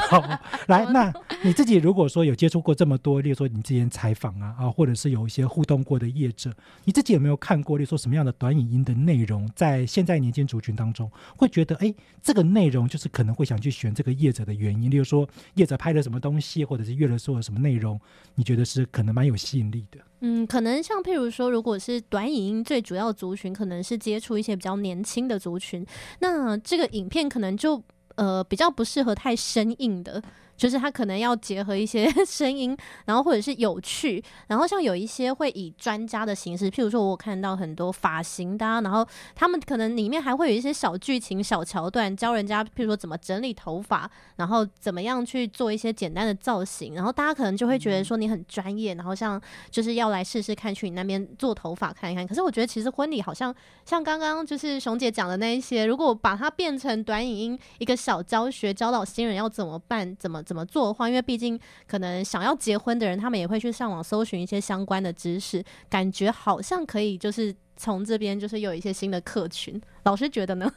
[0.09, 0.21] 好，
[0.67, 6.51] 来，那你自己如果说有接触过这么多，例如说你之前采访啊啊，或者是有一些互动过的业者，
[6.85, 7.77] 你自己有没有看过？
[7.77, 14.89] 例如说什么样的短影音的内容，在现在年轻族群当中，会觉得哎，这个内容就是可能会想去选这个业者的原因。
[14.89, 17.99] 例如说业者拍了什么东西，或者是阅了说了什么内容，
[18.35, 19.99] 你觉得是可能蛮有吸引力的？
[20.21, 25.85] 嗯，可能像譬如说，如果是短影音最主要族群，可能是接触一些比较年轻的族群，
[26.19, 27.81] 那这个影片可能就
[28.15, 30.23] 呃比较不适合太生硬的。
[30.57, 49.39] 就是他可能要结合一些 声音，然后或者是有趣，然后像有一些会以专家的形式，譬如说我看到很多发型的，然后他们可能里面还会有一些小剧情、小桥段，教人家譬如说怎么整理头发，然后怎么样去做一些简单的造型，然后大家可能就会觉得说你很专业，然后像
[49.69, 52.25] 就是要来试试看去你那边做头发看一看。
[52.25, 53.53] 可是我觉得其实婚礼好像
[53.85, 60.43] 像刚刚就是熊姐讲的那一些，如果把它变成短影音一个小教学，教导新人要怎么办，怎么。
[60.47, 69.79] 怎么做的话，因为毕竟可能想要结婚的人，他们也会去上网搜寻一些相关的知识，感觉好像可以就是从这边就是有一些新的客群。
[70.03, 70.71] 老师觉得呢？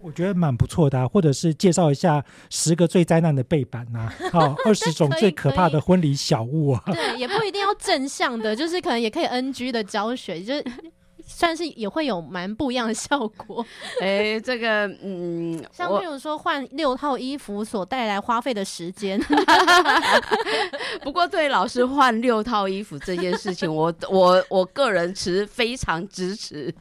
[0.00, 6.82] 我觉得蛮不错的，啊或者是介绍一下十个最灾难的背板呐， 好，二十种最可怕的婚礼小物啊。
[6.86, 10.64] 对，也不一定要正向的，就是可能也可以 NG 的教学，就是。
[11.26, 13.64] 算是也会有蛮不一样的效果，
[14.00, 19.18] 哎，这个嗯，像譬如说换六套衣服所带来花费的时间，
[21.02, 26.72] 不过对老师换六套衣服这件事情，我 我我个人持非常支持，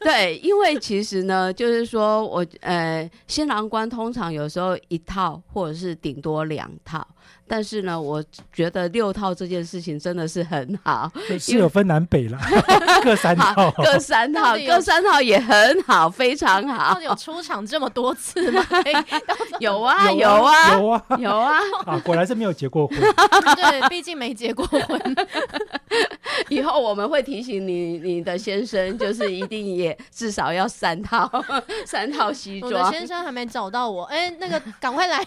[0.00, 7.06] 对，因为其实呢，就是说我呃新郎官通常有时候一套或者是顶多两套。
[7.48, 8.22] 但是呢，我
[8.52, 12.38] 觉得六套这件事情真的是很好，是有分南北了，
[13.02, 17.00] 各三套，各三套，各三套也很好，非常好。
[17.00, 18.64] 有出场这么多次吗？
[19.60, 21.58] 有啊，有啊，有啊，有啊！
[21.86, 22.98] 啊，果然是没有结过婚。
[23.54, 25.16] 对，毕竟没结过婚。
[26.48, 31.30] 以后我们会提醒你，你的先生就是一定也至少要三套，
[31.86, 32.72] 三套西装。
[32.72, 35.24] 我的先生还没找到我，哎，那个赶快来。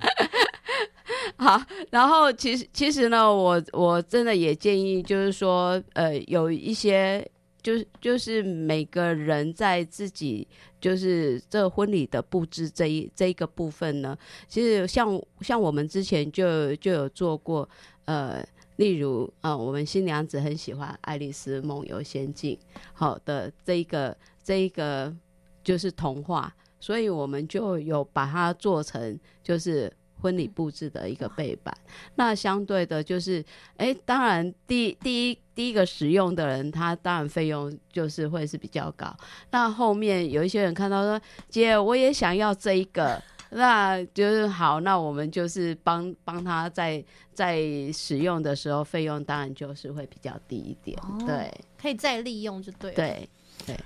[1.36, 7.24] 好，然后其实其实呢，我我真的也建议，就是说，呃，有一些，
[7.62, 10.46] 就是就是每个人在自己
[10.80, 14.16] 就是这婚礼的布置这一这一个部分呢，
[14.48, 17.68] 其实像像我们之前就就有做过，
[18.06, 18.44] 呃，
[18.76, 22.56] 例如呃，我们新娘子很喜欢《爱丽丝梦游仙境》
[22.92, 25.14] 好的这一个这一个
[25.62, 26.52] 就是童话。
[26.80, 31.76] 所以我们就有把它做成就是婚礼布置的一个背板。
[32.16, 33.44] 那相对的，就是
[33.76, 39.14] 哎，当然第第一第一个使用的人，他当然费用就是会是比较高。
[39.50, 43.20] 那后面有一些人看到说，姐，我也想要这一个，
[43.50, 47.60] 那就是好，那我们就是帮帮他在在
[47.92, 50.98] 使用的时候，费用当然就是会比较低一点。
[51.24, 52.92] 对，可以再利用就对。
[52.92, 53.28] 对
[53.66, 53.76] 对。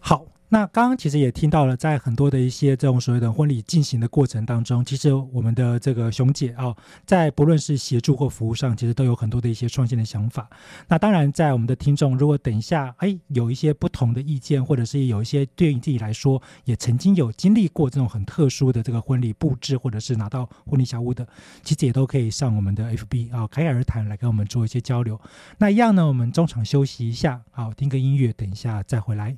[0.00, 6.74] 好，那刚刚其实也听到了，在很多的一些这种所谓的婚礼进行的过程当中，其实我们的这个熊姐啊、
[7.04, 10.48] 在不论是协助或服务上，其实都有很多的一些创新的想法。
[10.86, 21.26] 那当然，在我们的听众，如果等一下哎有一些不同的意见，或者是有一些对于你自己来说也曾经有经历过这种很特殊的这个婚礼布置，或者是拿到婚礼小屋的，
[21.64, 25.20] 其实也都可以上我们的 FB 啊侃侃而谈来跟我们做一些交流。
[25.58, 29.36] 那一样呢，我们中场休息一下，好听个音乐，等一下再回来。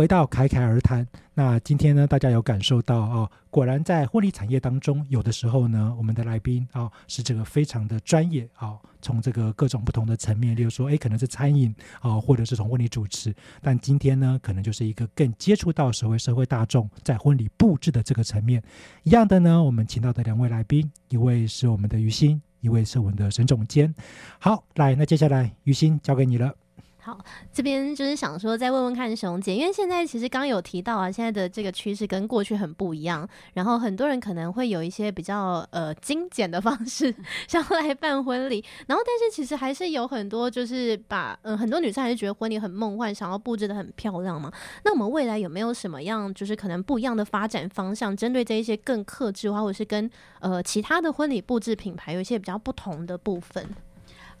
[0.00, 18.62] 回到侃侃而谈，那今天呢，大家有感受到哦，果然在婚礼产业当中，有的时候呢，我们的来宾啊、是这个非常的专业啊、从这个各种不同的层面，例如说，哎，可能是餐饮啊、或者是从婚礼主持，但今天呢，可能就是一个更接触到所谓社会大众在婚礼布置的这个层面。
[19.02, 23.94] 一样的呢，我们请到的两位来宾，一位是我们的于心，一位是我们的沈总监。
[24.38, 26.54] 好，来，那接下来于心交给你了。
[27.10, 27.18] 好，
[27.52, 37.12] 这边就是想说，再问问看熊姐，因为现在其实刚有提到啊，现在的这个趋势跟过去很不一样，然后很多人可能会有一些比较呃精简的方式
[37.48, 44.52] 想要来办婚礼，然后但是其实还是有很多就是把嗯、很多女生还是觉得婚礼很梦幻，想要布置的很漂亮嘛。
[44.84, 50.08] 那我们未来有没有什么样就是可能不一样的发展方向，针对这一些更克制化，或者是跟
[50.38, 53.68] 呃其他的婚礼布置品牌有一些比较不同的部分？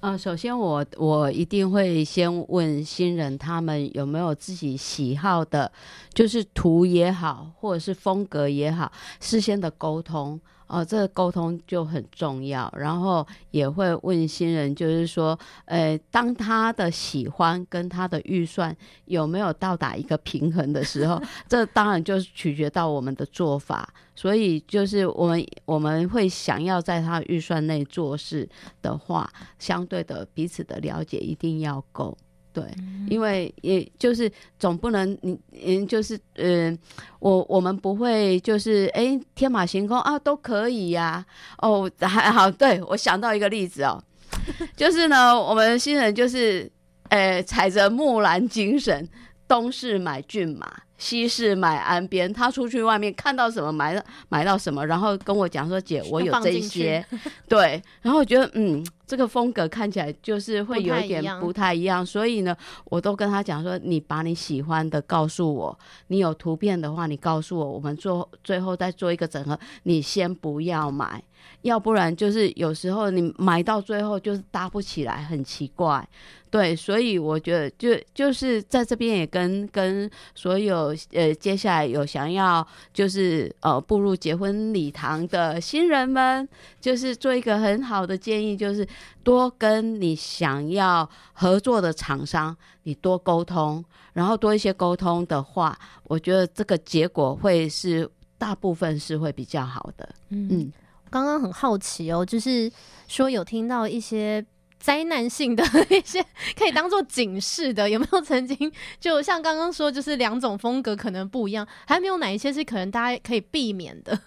[0.00, 5.70] 呃，首先我我一定会先问新人他们有没有自己喜好的，
[6.14, 8.90] 就是图也好，或者是风格也好，
[9.20, 10.40] 事先的沟通
[10.70, 12.72] 哦，这个沟通就很重要。
[12.76, 18.74] 然后也会问新人，就是说，呃，当他的喜欢跟他的预算
[19.06, 23.92] 有没有到达一个平衡的时候， 这当然就是取决到我们的做法。
[24.14, 28.48] 所以就是我们我们会想要在他预算内做事
[28.82, 32.16] 的话，相对的彼此的了解一定要够。
[32.52, 32.64] 对，
[33.08, 36.76] 因为也就是总不能你嗯，就是嗯，
[37.20, 41.24] 我我们不会就是哎天马行空啊都可以呀。
[41.58, 44.02] 哦还好，对我想到一个例子哦，
[44.76, 46.68] 就是呢我们新人就是
[47.10, 49.08] 呃踩着木兰精神，
[49.46, 57.04] 东市买骏马，西市买鞍鞭，他出去外面看到什么买到买到什么，然后跟我讲说姐我有这些，
[57.48, 58.84] 对，然后我觉得嗯。
[59.10, 69.58] 这个风格看起来就是会有一点不太一样，所以呢，我都跟他讲说，你把你喜欢的告诉我，你有图片的话，你告诉我，我们做最后再做一个整合。
[69.82, 71.20] 你先不要买，
[71.62, 76.08] 要不然就是有时候你买到最后就是搭不起来，很奇怪。
[76.50, 86.48] 对，所以我觉得就就是在这边也跟跟所有呃接下来有想要就是呃步入结婚礼堂的新人们，
[86.80, 88.84] 就是做一个很好的建议，就是
[89.22, 100.08] 多跟你想要合作的厂商，你多沟通，然后多一些沟通的话，我觉得这个结果会是大部分是会比较好的。
[100.30, 100.72] 嗯，
[101.10, 102.70] 刚刚很好奇哦，就是
[103.08, 104.44] 说有听到一些。
[104.80, 106.24] 灾难性的一些
[106.56, 114.18] 可以当做警示的，有没有曾经就像刚刚说，就是两种风格可能不一样，还没有哪一些是可能大家可以避免的？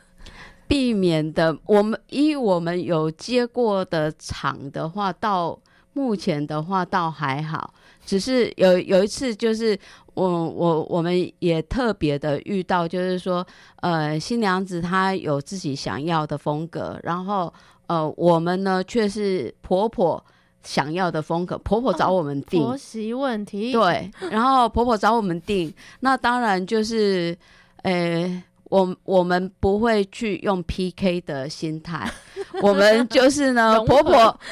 [0.68, 5.60] 避免的，我们依我们有接过的厂的话，到
[5.94, 7.74] 目前的话倒还好，
[8.06, 9.78] 只是有有一次就是
[10.14, 13.46] 我我我们也特别的遇到，就是说
[13.82, 17.54] 呃新娘子她有自己想要的风格，然后
[17.88, 20.24] 呃我们呢却是婆婆。
[20.66, 27.38] 想要的风格，婆婆找我们定婆媳问题，对，然后婆婆找我们定，那当然就是，
[27.82, 28.42] 呃。
[28.74, 32.10] 我我们不会去用 PK 的心态，
[32.60, 34.12] 我们就是呢， 婆婆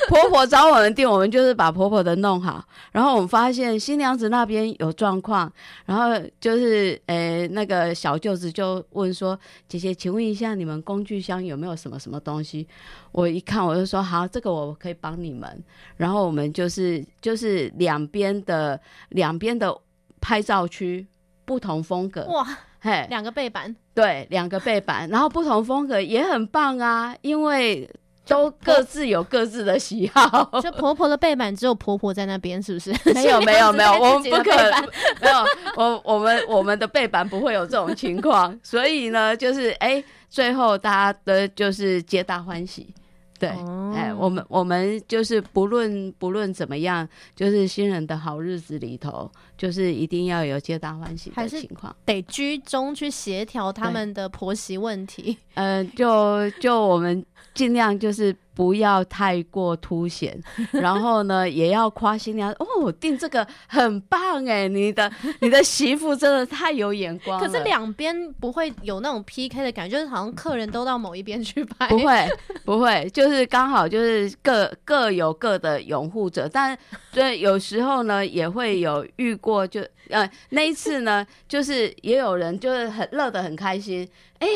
[0.09, 2.63] 婆婆找我们订，我们就是把婆婆的弄好。
[2.91, 5.51] 然后我们发现新娘子那边有状况，
[5.87, 9.35] 然后就是诶，那个小舅子就问说
[9.67, 12.67] ：“姐姐，请问一下，你们工具箱有没有什么什么东西？”
[13.11, 15.63] 我一看，我就说：“好，这个我可以帮你们。”
[15.97, 19.75] 然后我们就是就是两边的两边的
[20.19, 21.07] 拍照区
[21.43, 22.45] 不同风格哇。
[22.81, 27.87] 嘿，两个背板，对，两个背板，然后不同风格也很棒啊，因为
[28.25, 30.59] 都各自有各自的喜好。
[30.61, 32.91] 就婆婆的背板只有婆婆在那边，是不是？
[33.13, 34.89] 没有，没有，没有，我们不可能，
[35.21, 42.93] 没有，我我们我们的背板不会有这种情况，所以呢，就是哎，最后大家的就是皆大欢喜。
[43.41, 43.49] 对，
[43.95, 49.27] 哎，我们我们就是不论不论怎么样，就是新人的好日子里头，
[49.57, 55.35] 就是一定要有皆大欢喜的情况，得居中去协调他们的婆媳问题。
[55.55, 58.35] 嗯，就就我们尽量就是。
[58.53, 60.39] 不要太过凸显，
[60.73, 67.39] 然后呢，也要夸新娘哦，我订这个很棒哎，你的你的媳妇真的太有眼光。
[67.39, 71.87] 可是两边不会有那种 PK 的感觉，就是好像客人都到某一边去拍。
[71.87, 72.29] 不会
[72.65, 76.77] 不会，就是刚好就是各各有各的拥护者，但
[77.13, 84.07] 对有时候呢也会有遇过，就呃那一次呢，就是也有人就是很乐得很开心，
[84.39, 84.47] 哎。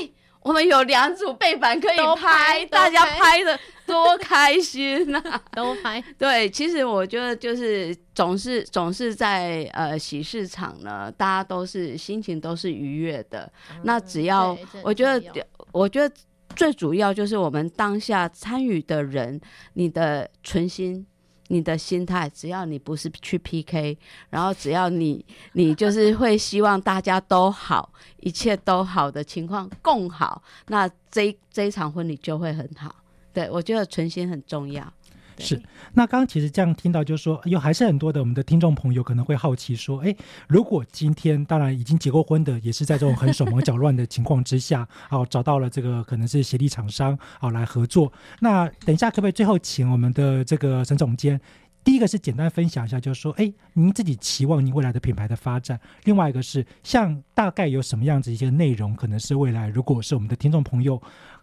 [0.46, 5.20] 我们有两组背板可以拍，大家拍的多开心呐！
[5.54, 6.00] 都拍。
[6.20, 13.52] 对，其实我觉得就是总是总是在呃喜事场呢，大家都是心情都是愉悦的。
[13.82, 16.16] 那只要我觉得，我觉得
[16.56, 19.42] 最主要就是我们当下参与的人，
[19.74, 21.08] 你的存心。
[21.48, 23.98] 你的心态，只要你不是去 PK，
[24.30, 25.24] 然后只要你
[25.54, 27.92] 你就是会希望大家都好，
[28.22, 32.96] 一切都好的情况共好，那这这一场婚礼就会很好。
[33.34, 34.92] 对我觉得存心很重要。
[35.38, 35.62] 是，
[35.94, 40.16] 那刚刚其实这样听到，就是说，有还是很多的我们的听众朋友可能会好奇说，哎，
[40.48, 48.12] 如果今天当然已经结过婚的，也是在这种很手忙脚乱的情况之下， 哦，找到了这个可能是协力厂商，哦，来合作。
[48.40, 51.40] 那等一下可不可以最后请我们的这个沈总监？
[51.84, 55.80] 第一个是简单分享一下，就是说，哎，您自己期望您未来的品牌的发展。
[56.06, 61.00] 另外一个是，像大概有什么样子一些内容，可能是未来如果是我们的听众朋友，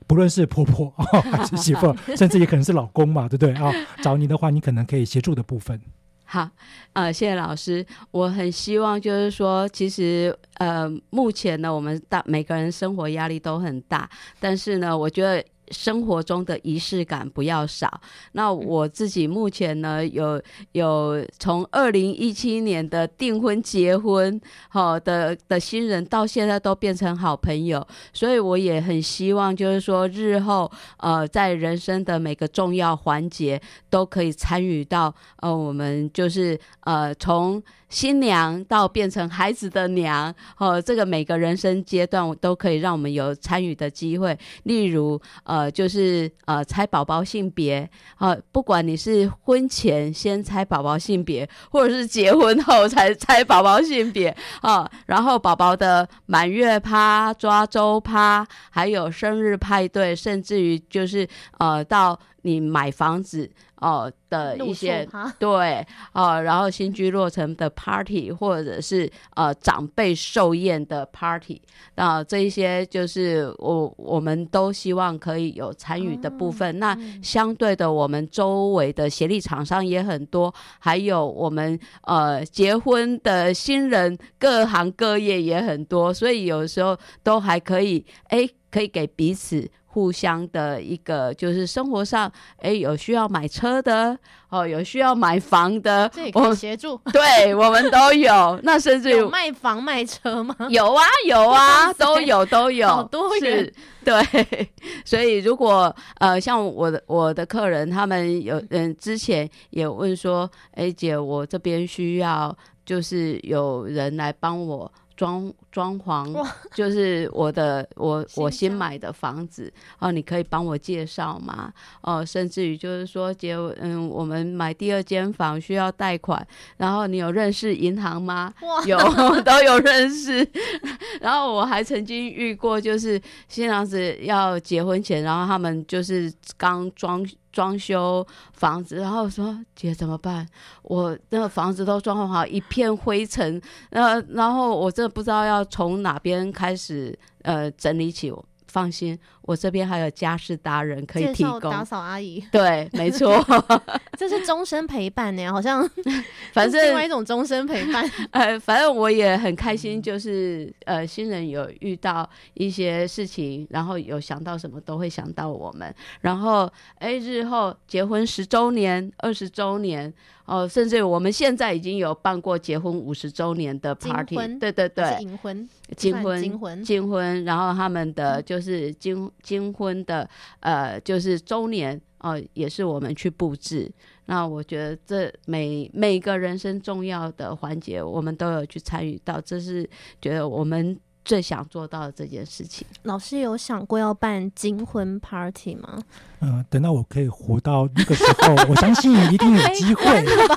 [0.07, 3.73] 不论是婆婆还 是媳妇， 甚至也可能是老公嘛，对不对啊？
[4.03, 5.81] 找你的话，你可能可以协助的部分。
[6.25, 6.49] 好，
[6.95, 7.85] 呃，谢谢老师。
[8.11, 14.09] 我很希望就是说，其实呃，目前呢，我们大每个人生活压力都很大，
[14.41, 15.45] 但是呢，我觉得。
[15.73, 18.01] 生活中的仪式感不要少。
[18.33, 20.41] 那我自己目前呢，有
[20.73, 33.61] 有从二零一七年的订婚结婚，好、的的新人，到现在都变成好朋友，所以我也很希望，就是说日后呃，在人生的每个重要环节
[33.91, 37.63] 都可以参与到，呃，我们就是呃从。
[37.93, 44.35] 新娘到变成孩子的娘，哦，这个每个人生阶段都可以让我们有参与的机会。
[44.63, 47.89] 例如，呃，就是呃猜宝宝性别，
[48.19, 61.27] 呃，不管你是婚前先猜宝宝性别，或者是结婚后才猜宝宝性别，啊，然后宝宝的满月趴、抓周趴，还有生日派对，甚至于就是
[61.59, 63.51] 呃到你买房子
[63.83, 65.07] 哦、的一些
[65.39, 71.61] 对，呃，然后新居落成的 party，或者是呃长辈寿宴的 party，
[71.97, 76.79] 那、这一些就是我我们都希望可以有参与的部分。
[76.79, 89.69] 那相对的，我们周围的协力厂商也很多，还有我们呃结婚的新人，各行各业也很多，所以有时候都还可以，哎，可以给彼此。
[89.93, 94.19] 互相的一个就是生活上，哎，有需要买车的
[94.49, 96.99] 哦，有需要买房的，这也可以协助。
[97.13, 98.59] 对我们都有。
[98.65, 100.57] 那甚至于有卖房卖车吗？
[100.71, 104.71] 有啊有啊， 都有都有，好多元是，对。
[105.05, 114.91] 所以如果呃，像我的我的客人，他们有嗯之前也问说，哎姐，我这边需要就是有人来帮我。
[115.17, 121.73] 装装潢就是我的我 我新买的房子哦，你可以帮我介绍吗？
[122.03, 126.47] 哦，甚至于就是说，结，嗯，我们买第二间房需要贷款，
[126.77, 128.53] 然后你有认识银行吗？
[128.63, 128.99] 哇，有
[129.43, 130.47] 都有认识。
[131.21, 140.47] 然后我还曾经遇过，就是新郎子要结婚前，然后他们就是刚装装修房子，然后说姐怎么办？
[140.83, 148.33] 我那个房子都装潢好，一片灰尘，呃，然后我真的不知道要从哪边开始呃整理起。
[148.73, 151.61] 放心，我这边还有家事达人可以介提供。
[151.61, 153.45] 打扫阿姨，对，没错，
[154.17, 155.87] 这是终身陪伴呢，好像
[156.55, 158.11] 反正另外一种终身陪伴。
[158.33, 170.11] 呃，反正我也很开心，就是呃，新人有遇到一些事情，然后有想到什么都会想到我们，然后哎，日后结婚十周年、二十周年
[170.45, 180.29] 哦，甚至我们现在已经有办过结婚五十周年的 party，对对对，银婚，金婚金婚，金婚，然后他们的就是金金婚的
[180.61, 183.91] 呃，就是周年哦、也是我们去布置。
[184.27, 189.89] 那我觉得这每每一个人生重要的环节，我们都有去参与到，这是
[190.21, 192.87] 觉得我们最想做到的这件事情。
[193.05, 195.99] 老师有想过要办金婚 party 吗？
[196.41, 200.03] 嗯，等到我可以活到那个时候，我相信一定有机会。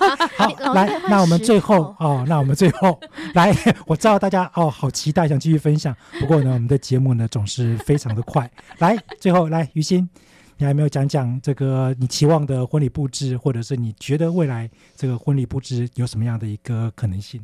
[0.36, 2.99] 好来那我们最后哦，那我们最后
[3.36, 3.53] 来，
[3.86, 5.95] 我知道大家哦好期待，想继续分享。
[6.20, 8.49] 不过呢，我们的节目呢总是非常的快。
[8.80, 10.09] 来，最后来，于心，
[10.57, 17.41] 你还没有讲讲这个你期望的婚礼布置，或者是你觉得未来这个婚礼布置有什么样的一个可能性？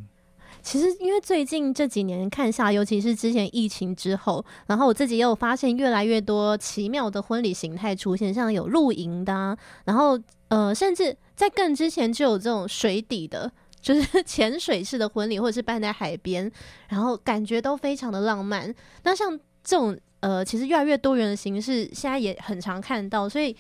[0.64, 13.52] 其实，因为最近这几年看下，尤其是之前疫情之后，然后我自己也有发现越来越多奇妙的婚礼形态出现，像有露营的、然后呃，甚至在更之前就有这种水底的，
[13.82, 16.52] 就是潜水式的婚礼，或者是办在海边，
[16.90, 18.74] 然后感觉都非常的浪漫。
[19.04, 23.56] 那像这种呃，其实越来越多元的形式，现在也很常看到，所以。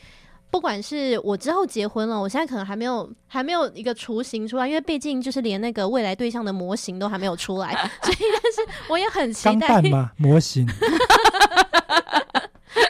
[0.52, 7.72] 不管是我之后结婚了，我现在可能还没有还没有一个雏形出来，因为毕竟就是连那个未来对象的模型都还没有出来，
[8.04, 10.12] 所以但是我也很期钢待弹吗？
[10.18, 10.68] 模型？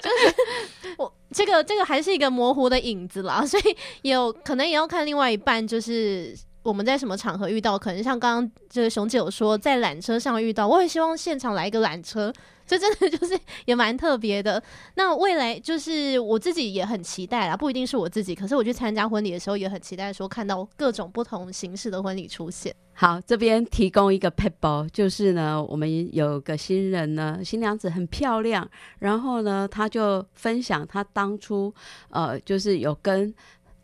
[0.01, 12.31] 就是我这个这个还是一个模糊的影子啦，所以有可能也要看另外一半，就是我们在什么场合遇到，可能像刚刚这个熊姐有说，在缆车上遇到，我也希望现场来一个缆车，
[12.67, 14.61] 这真的就是也蛮特别的。
[14.95, 22.73] 那未来就是我自己也很期待啦，不一定是我自己，可是我去参加婚礼的时候也很期待说看到各种不同形式的婚礼出现。
[22.93, 31.73] 好，这边提供一个 p e b l 就是呢，我们有个新人呢，新娘子很漂亮，然后呢，她就分享她当初
[32.09, 33.33] 呃，就是有跟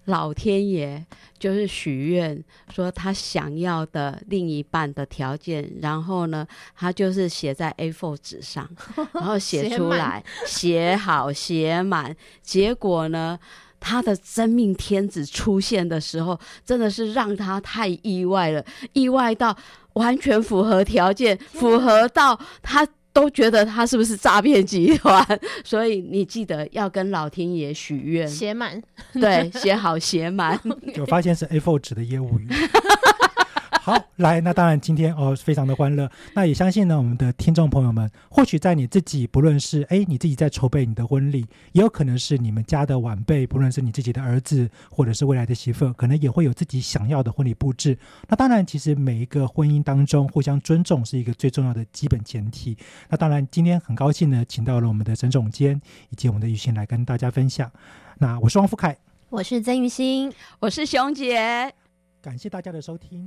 [0.08, 1.06] 老天爷
[1.40, 2.44] 就是许愿，
[2.74, 6.46] 说他想要的另一半的条件，然后呢，
[6.76, 8.70] 他就是写在 A4 纸上，
[9.14, 13.40] 然后写出来，写好写满，结果呢？
[13.80, 19.56] 他的真命天子出现的时候，真的是让他太意外了，意外到
[19.94, 22.88] 完全符合条件，符合到她
[23.18, 25.26] 都觉得他是不是诈骗集团，
[25.64, 28.80] 所以你记得要跟老天爷许愿，写满，
[29.14, 30.60] 对，写好写满。
[31.02, 32.48] 我发现是 A4 纸的业务员。
[33.88, 36.12] 好，来，那当然今天哦，非常的欢乐。
[36.34, 47.98] 那也相信呢，我们的听众朋友们，或许在你自己不论是哎你自己在筹备你的婚礼，也有可能是你们家的晚辈，不论是你自己的儿子或者是未来的媳妇，可能也会有自己想要的婚礼布置。
[48.28, 52.78] 那当然，其实每一个婚姻当中，互相尊重是一个最重要的基本前提。
[53.08, 57.72] 那当然，今天很高兴呢，请到了我们的沈总监以及我们的玉欣来跟大家分享。
[58.18, 58.98] 那我是王富凯，
[59.30, 60.30] 我是曾玉欣。
[60.60, 61.74] 我是熊姐。
[62.22, 63.26] 感谢大家的收听。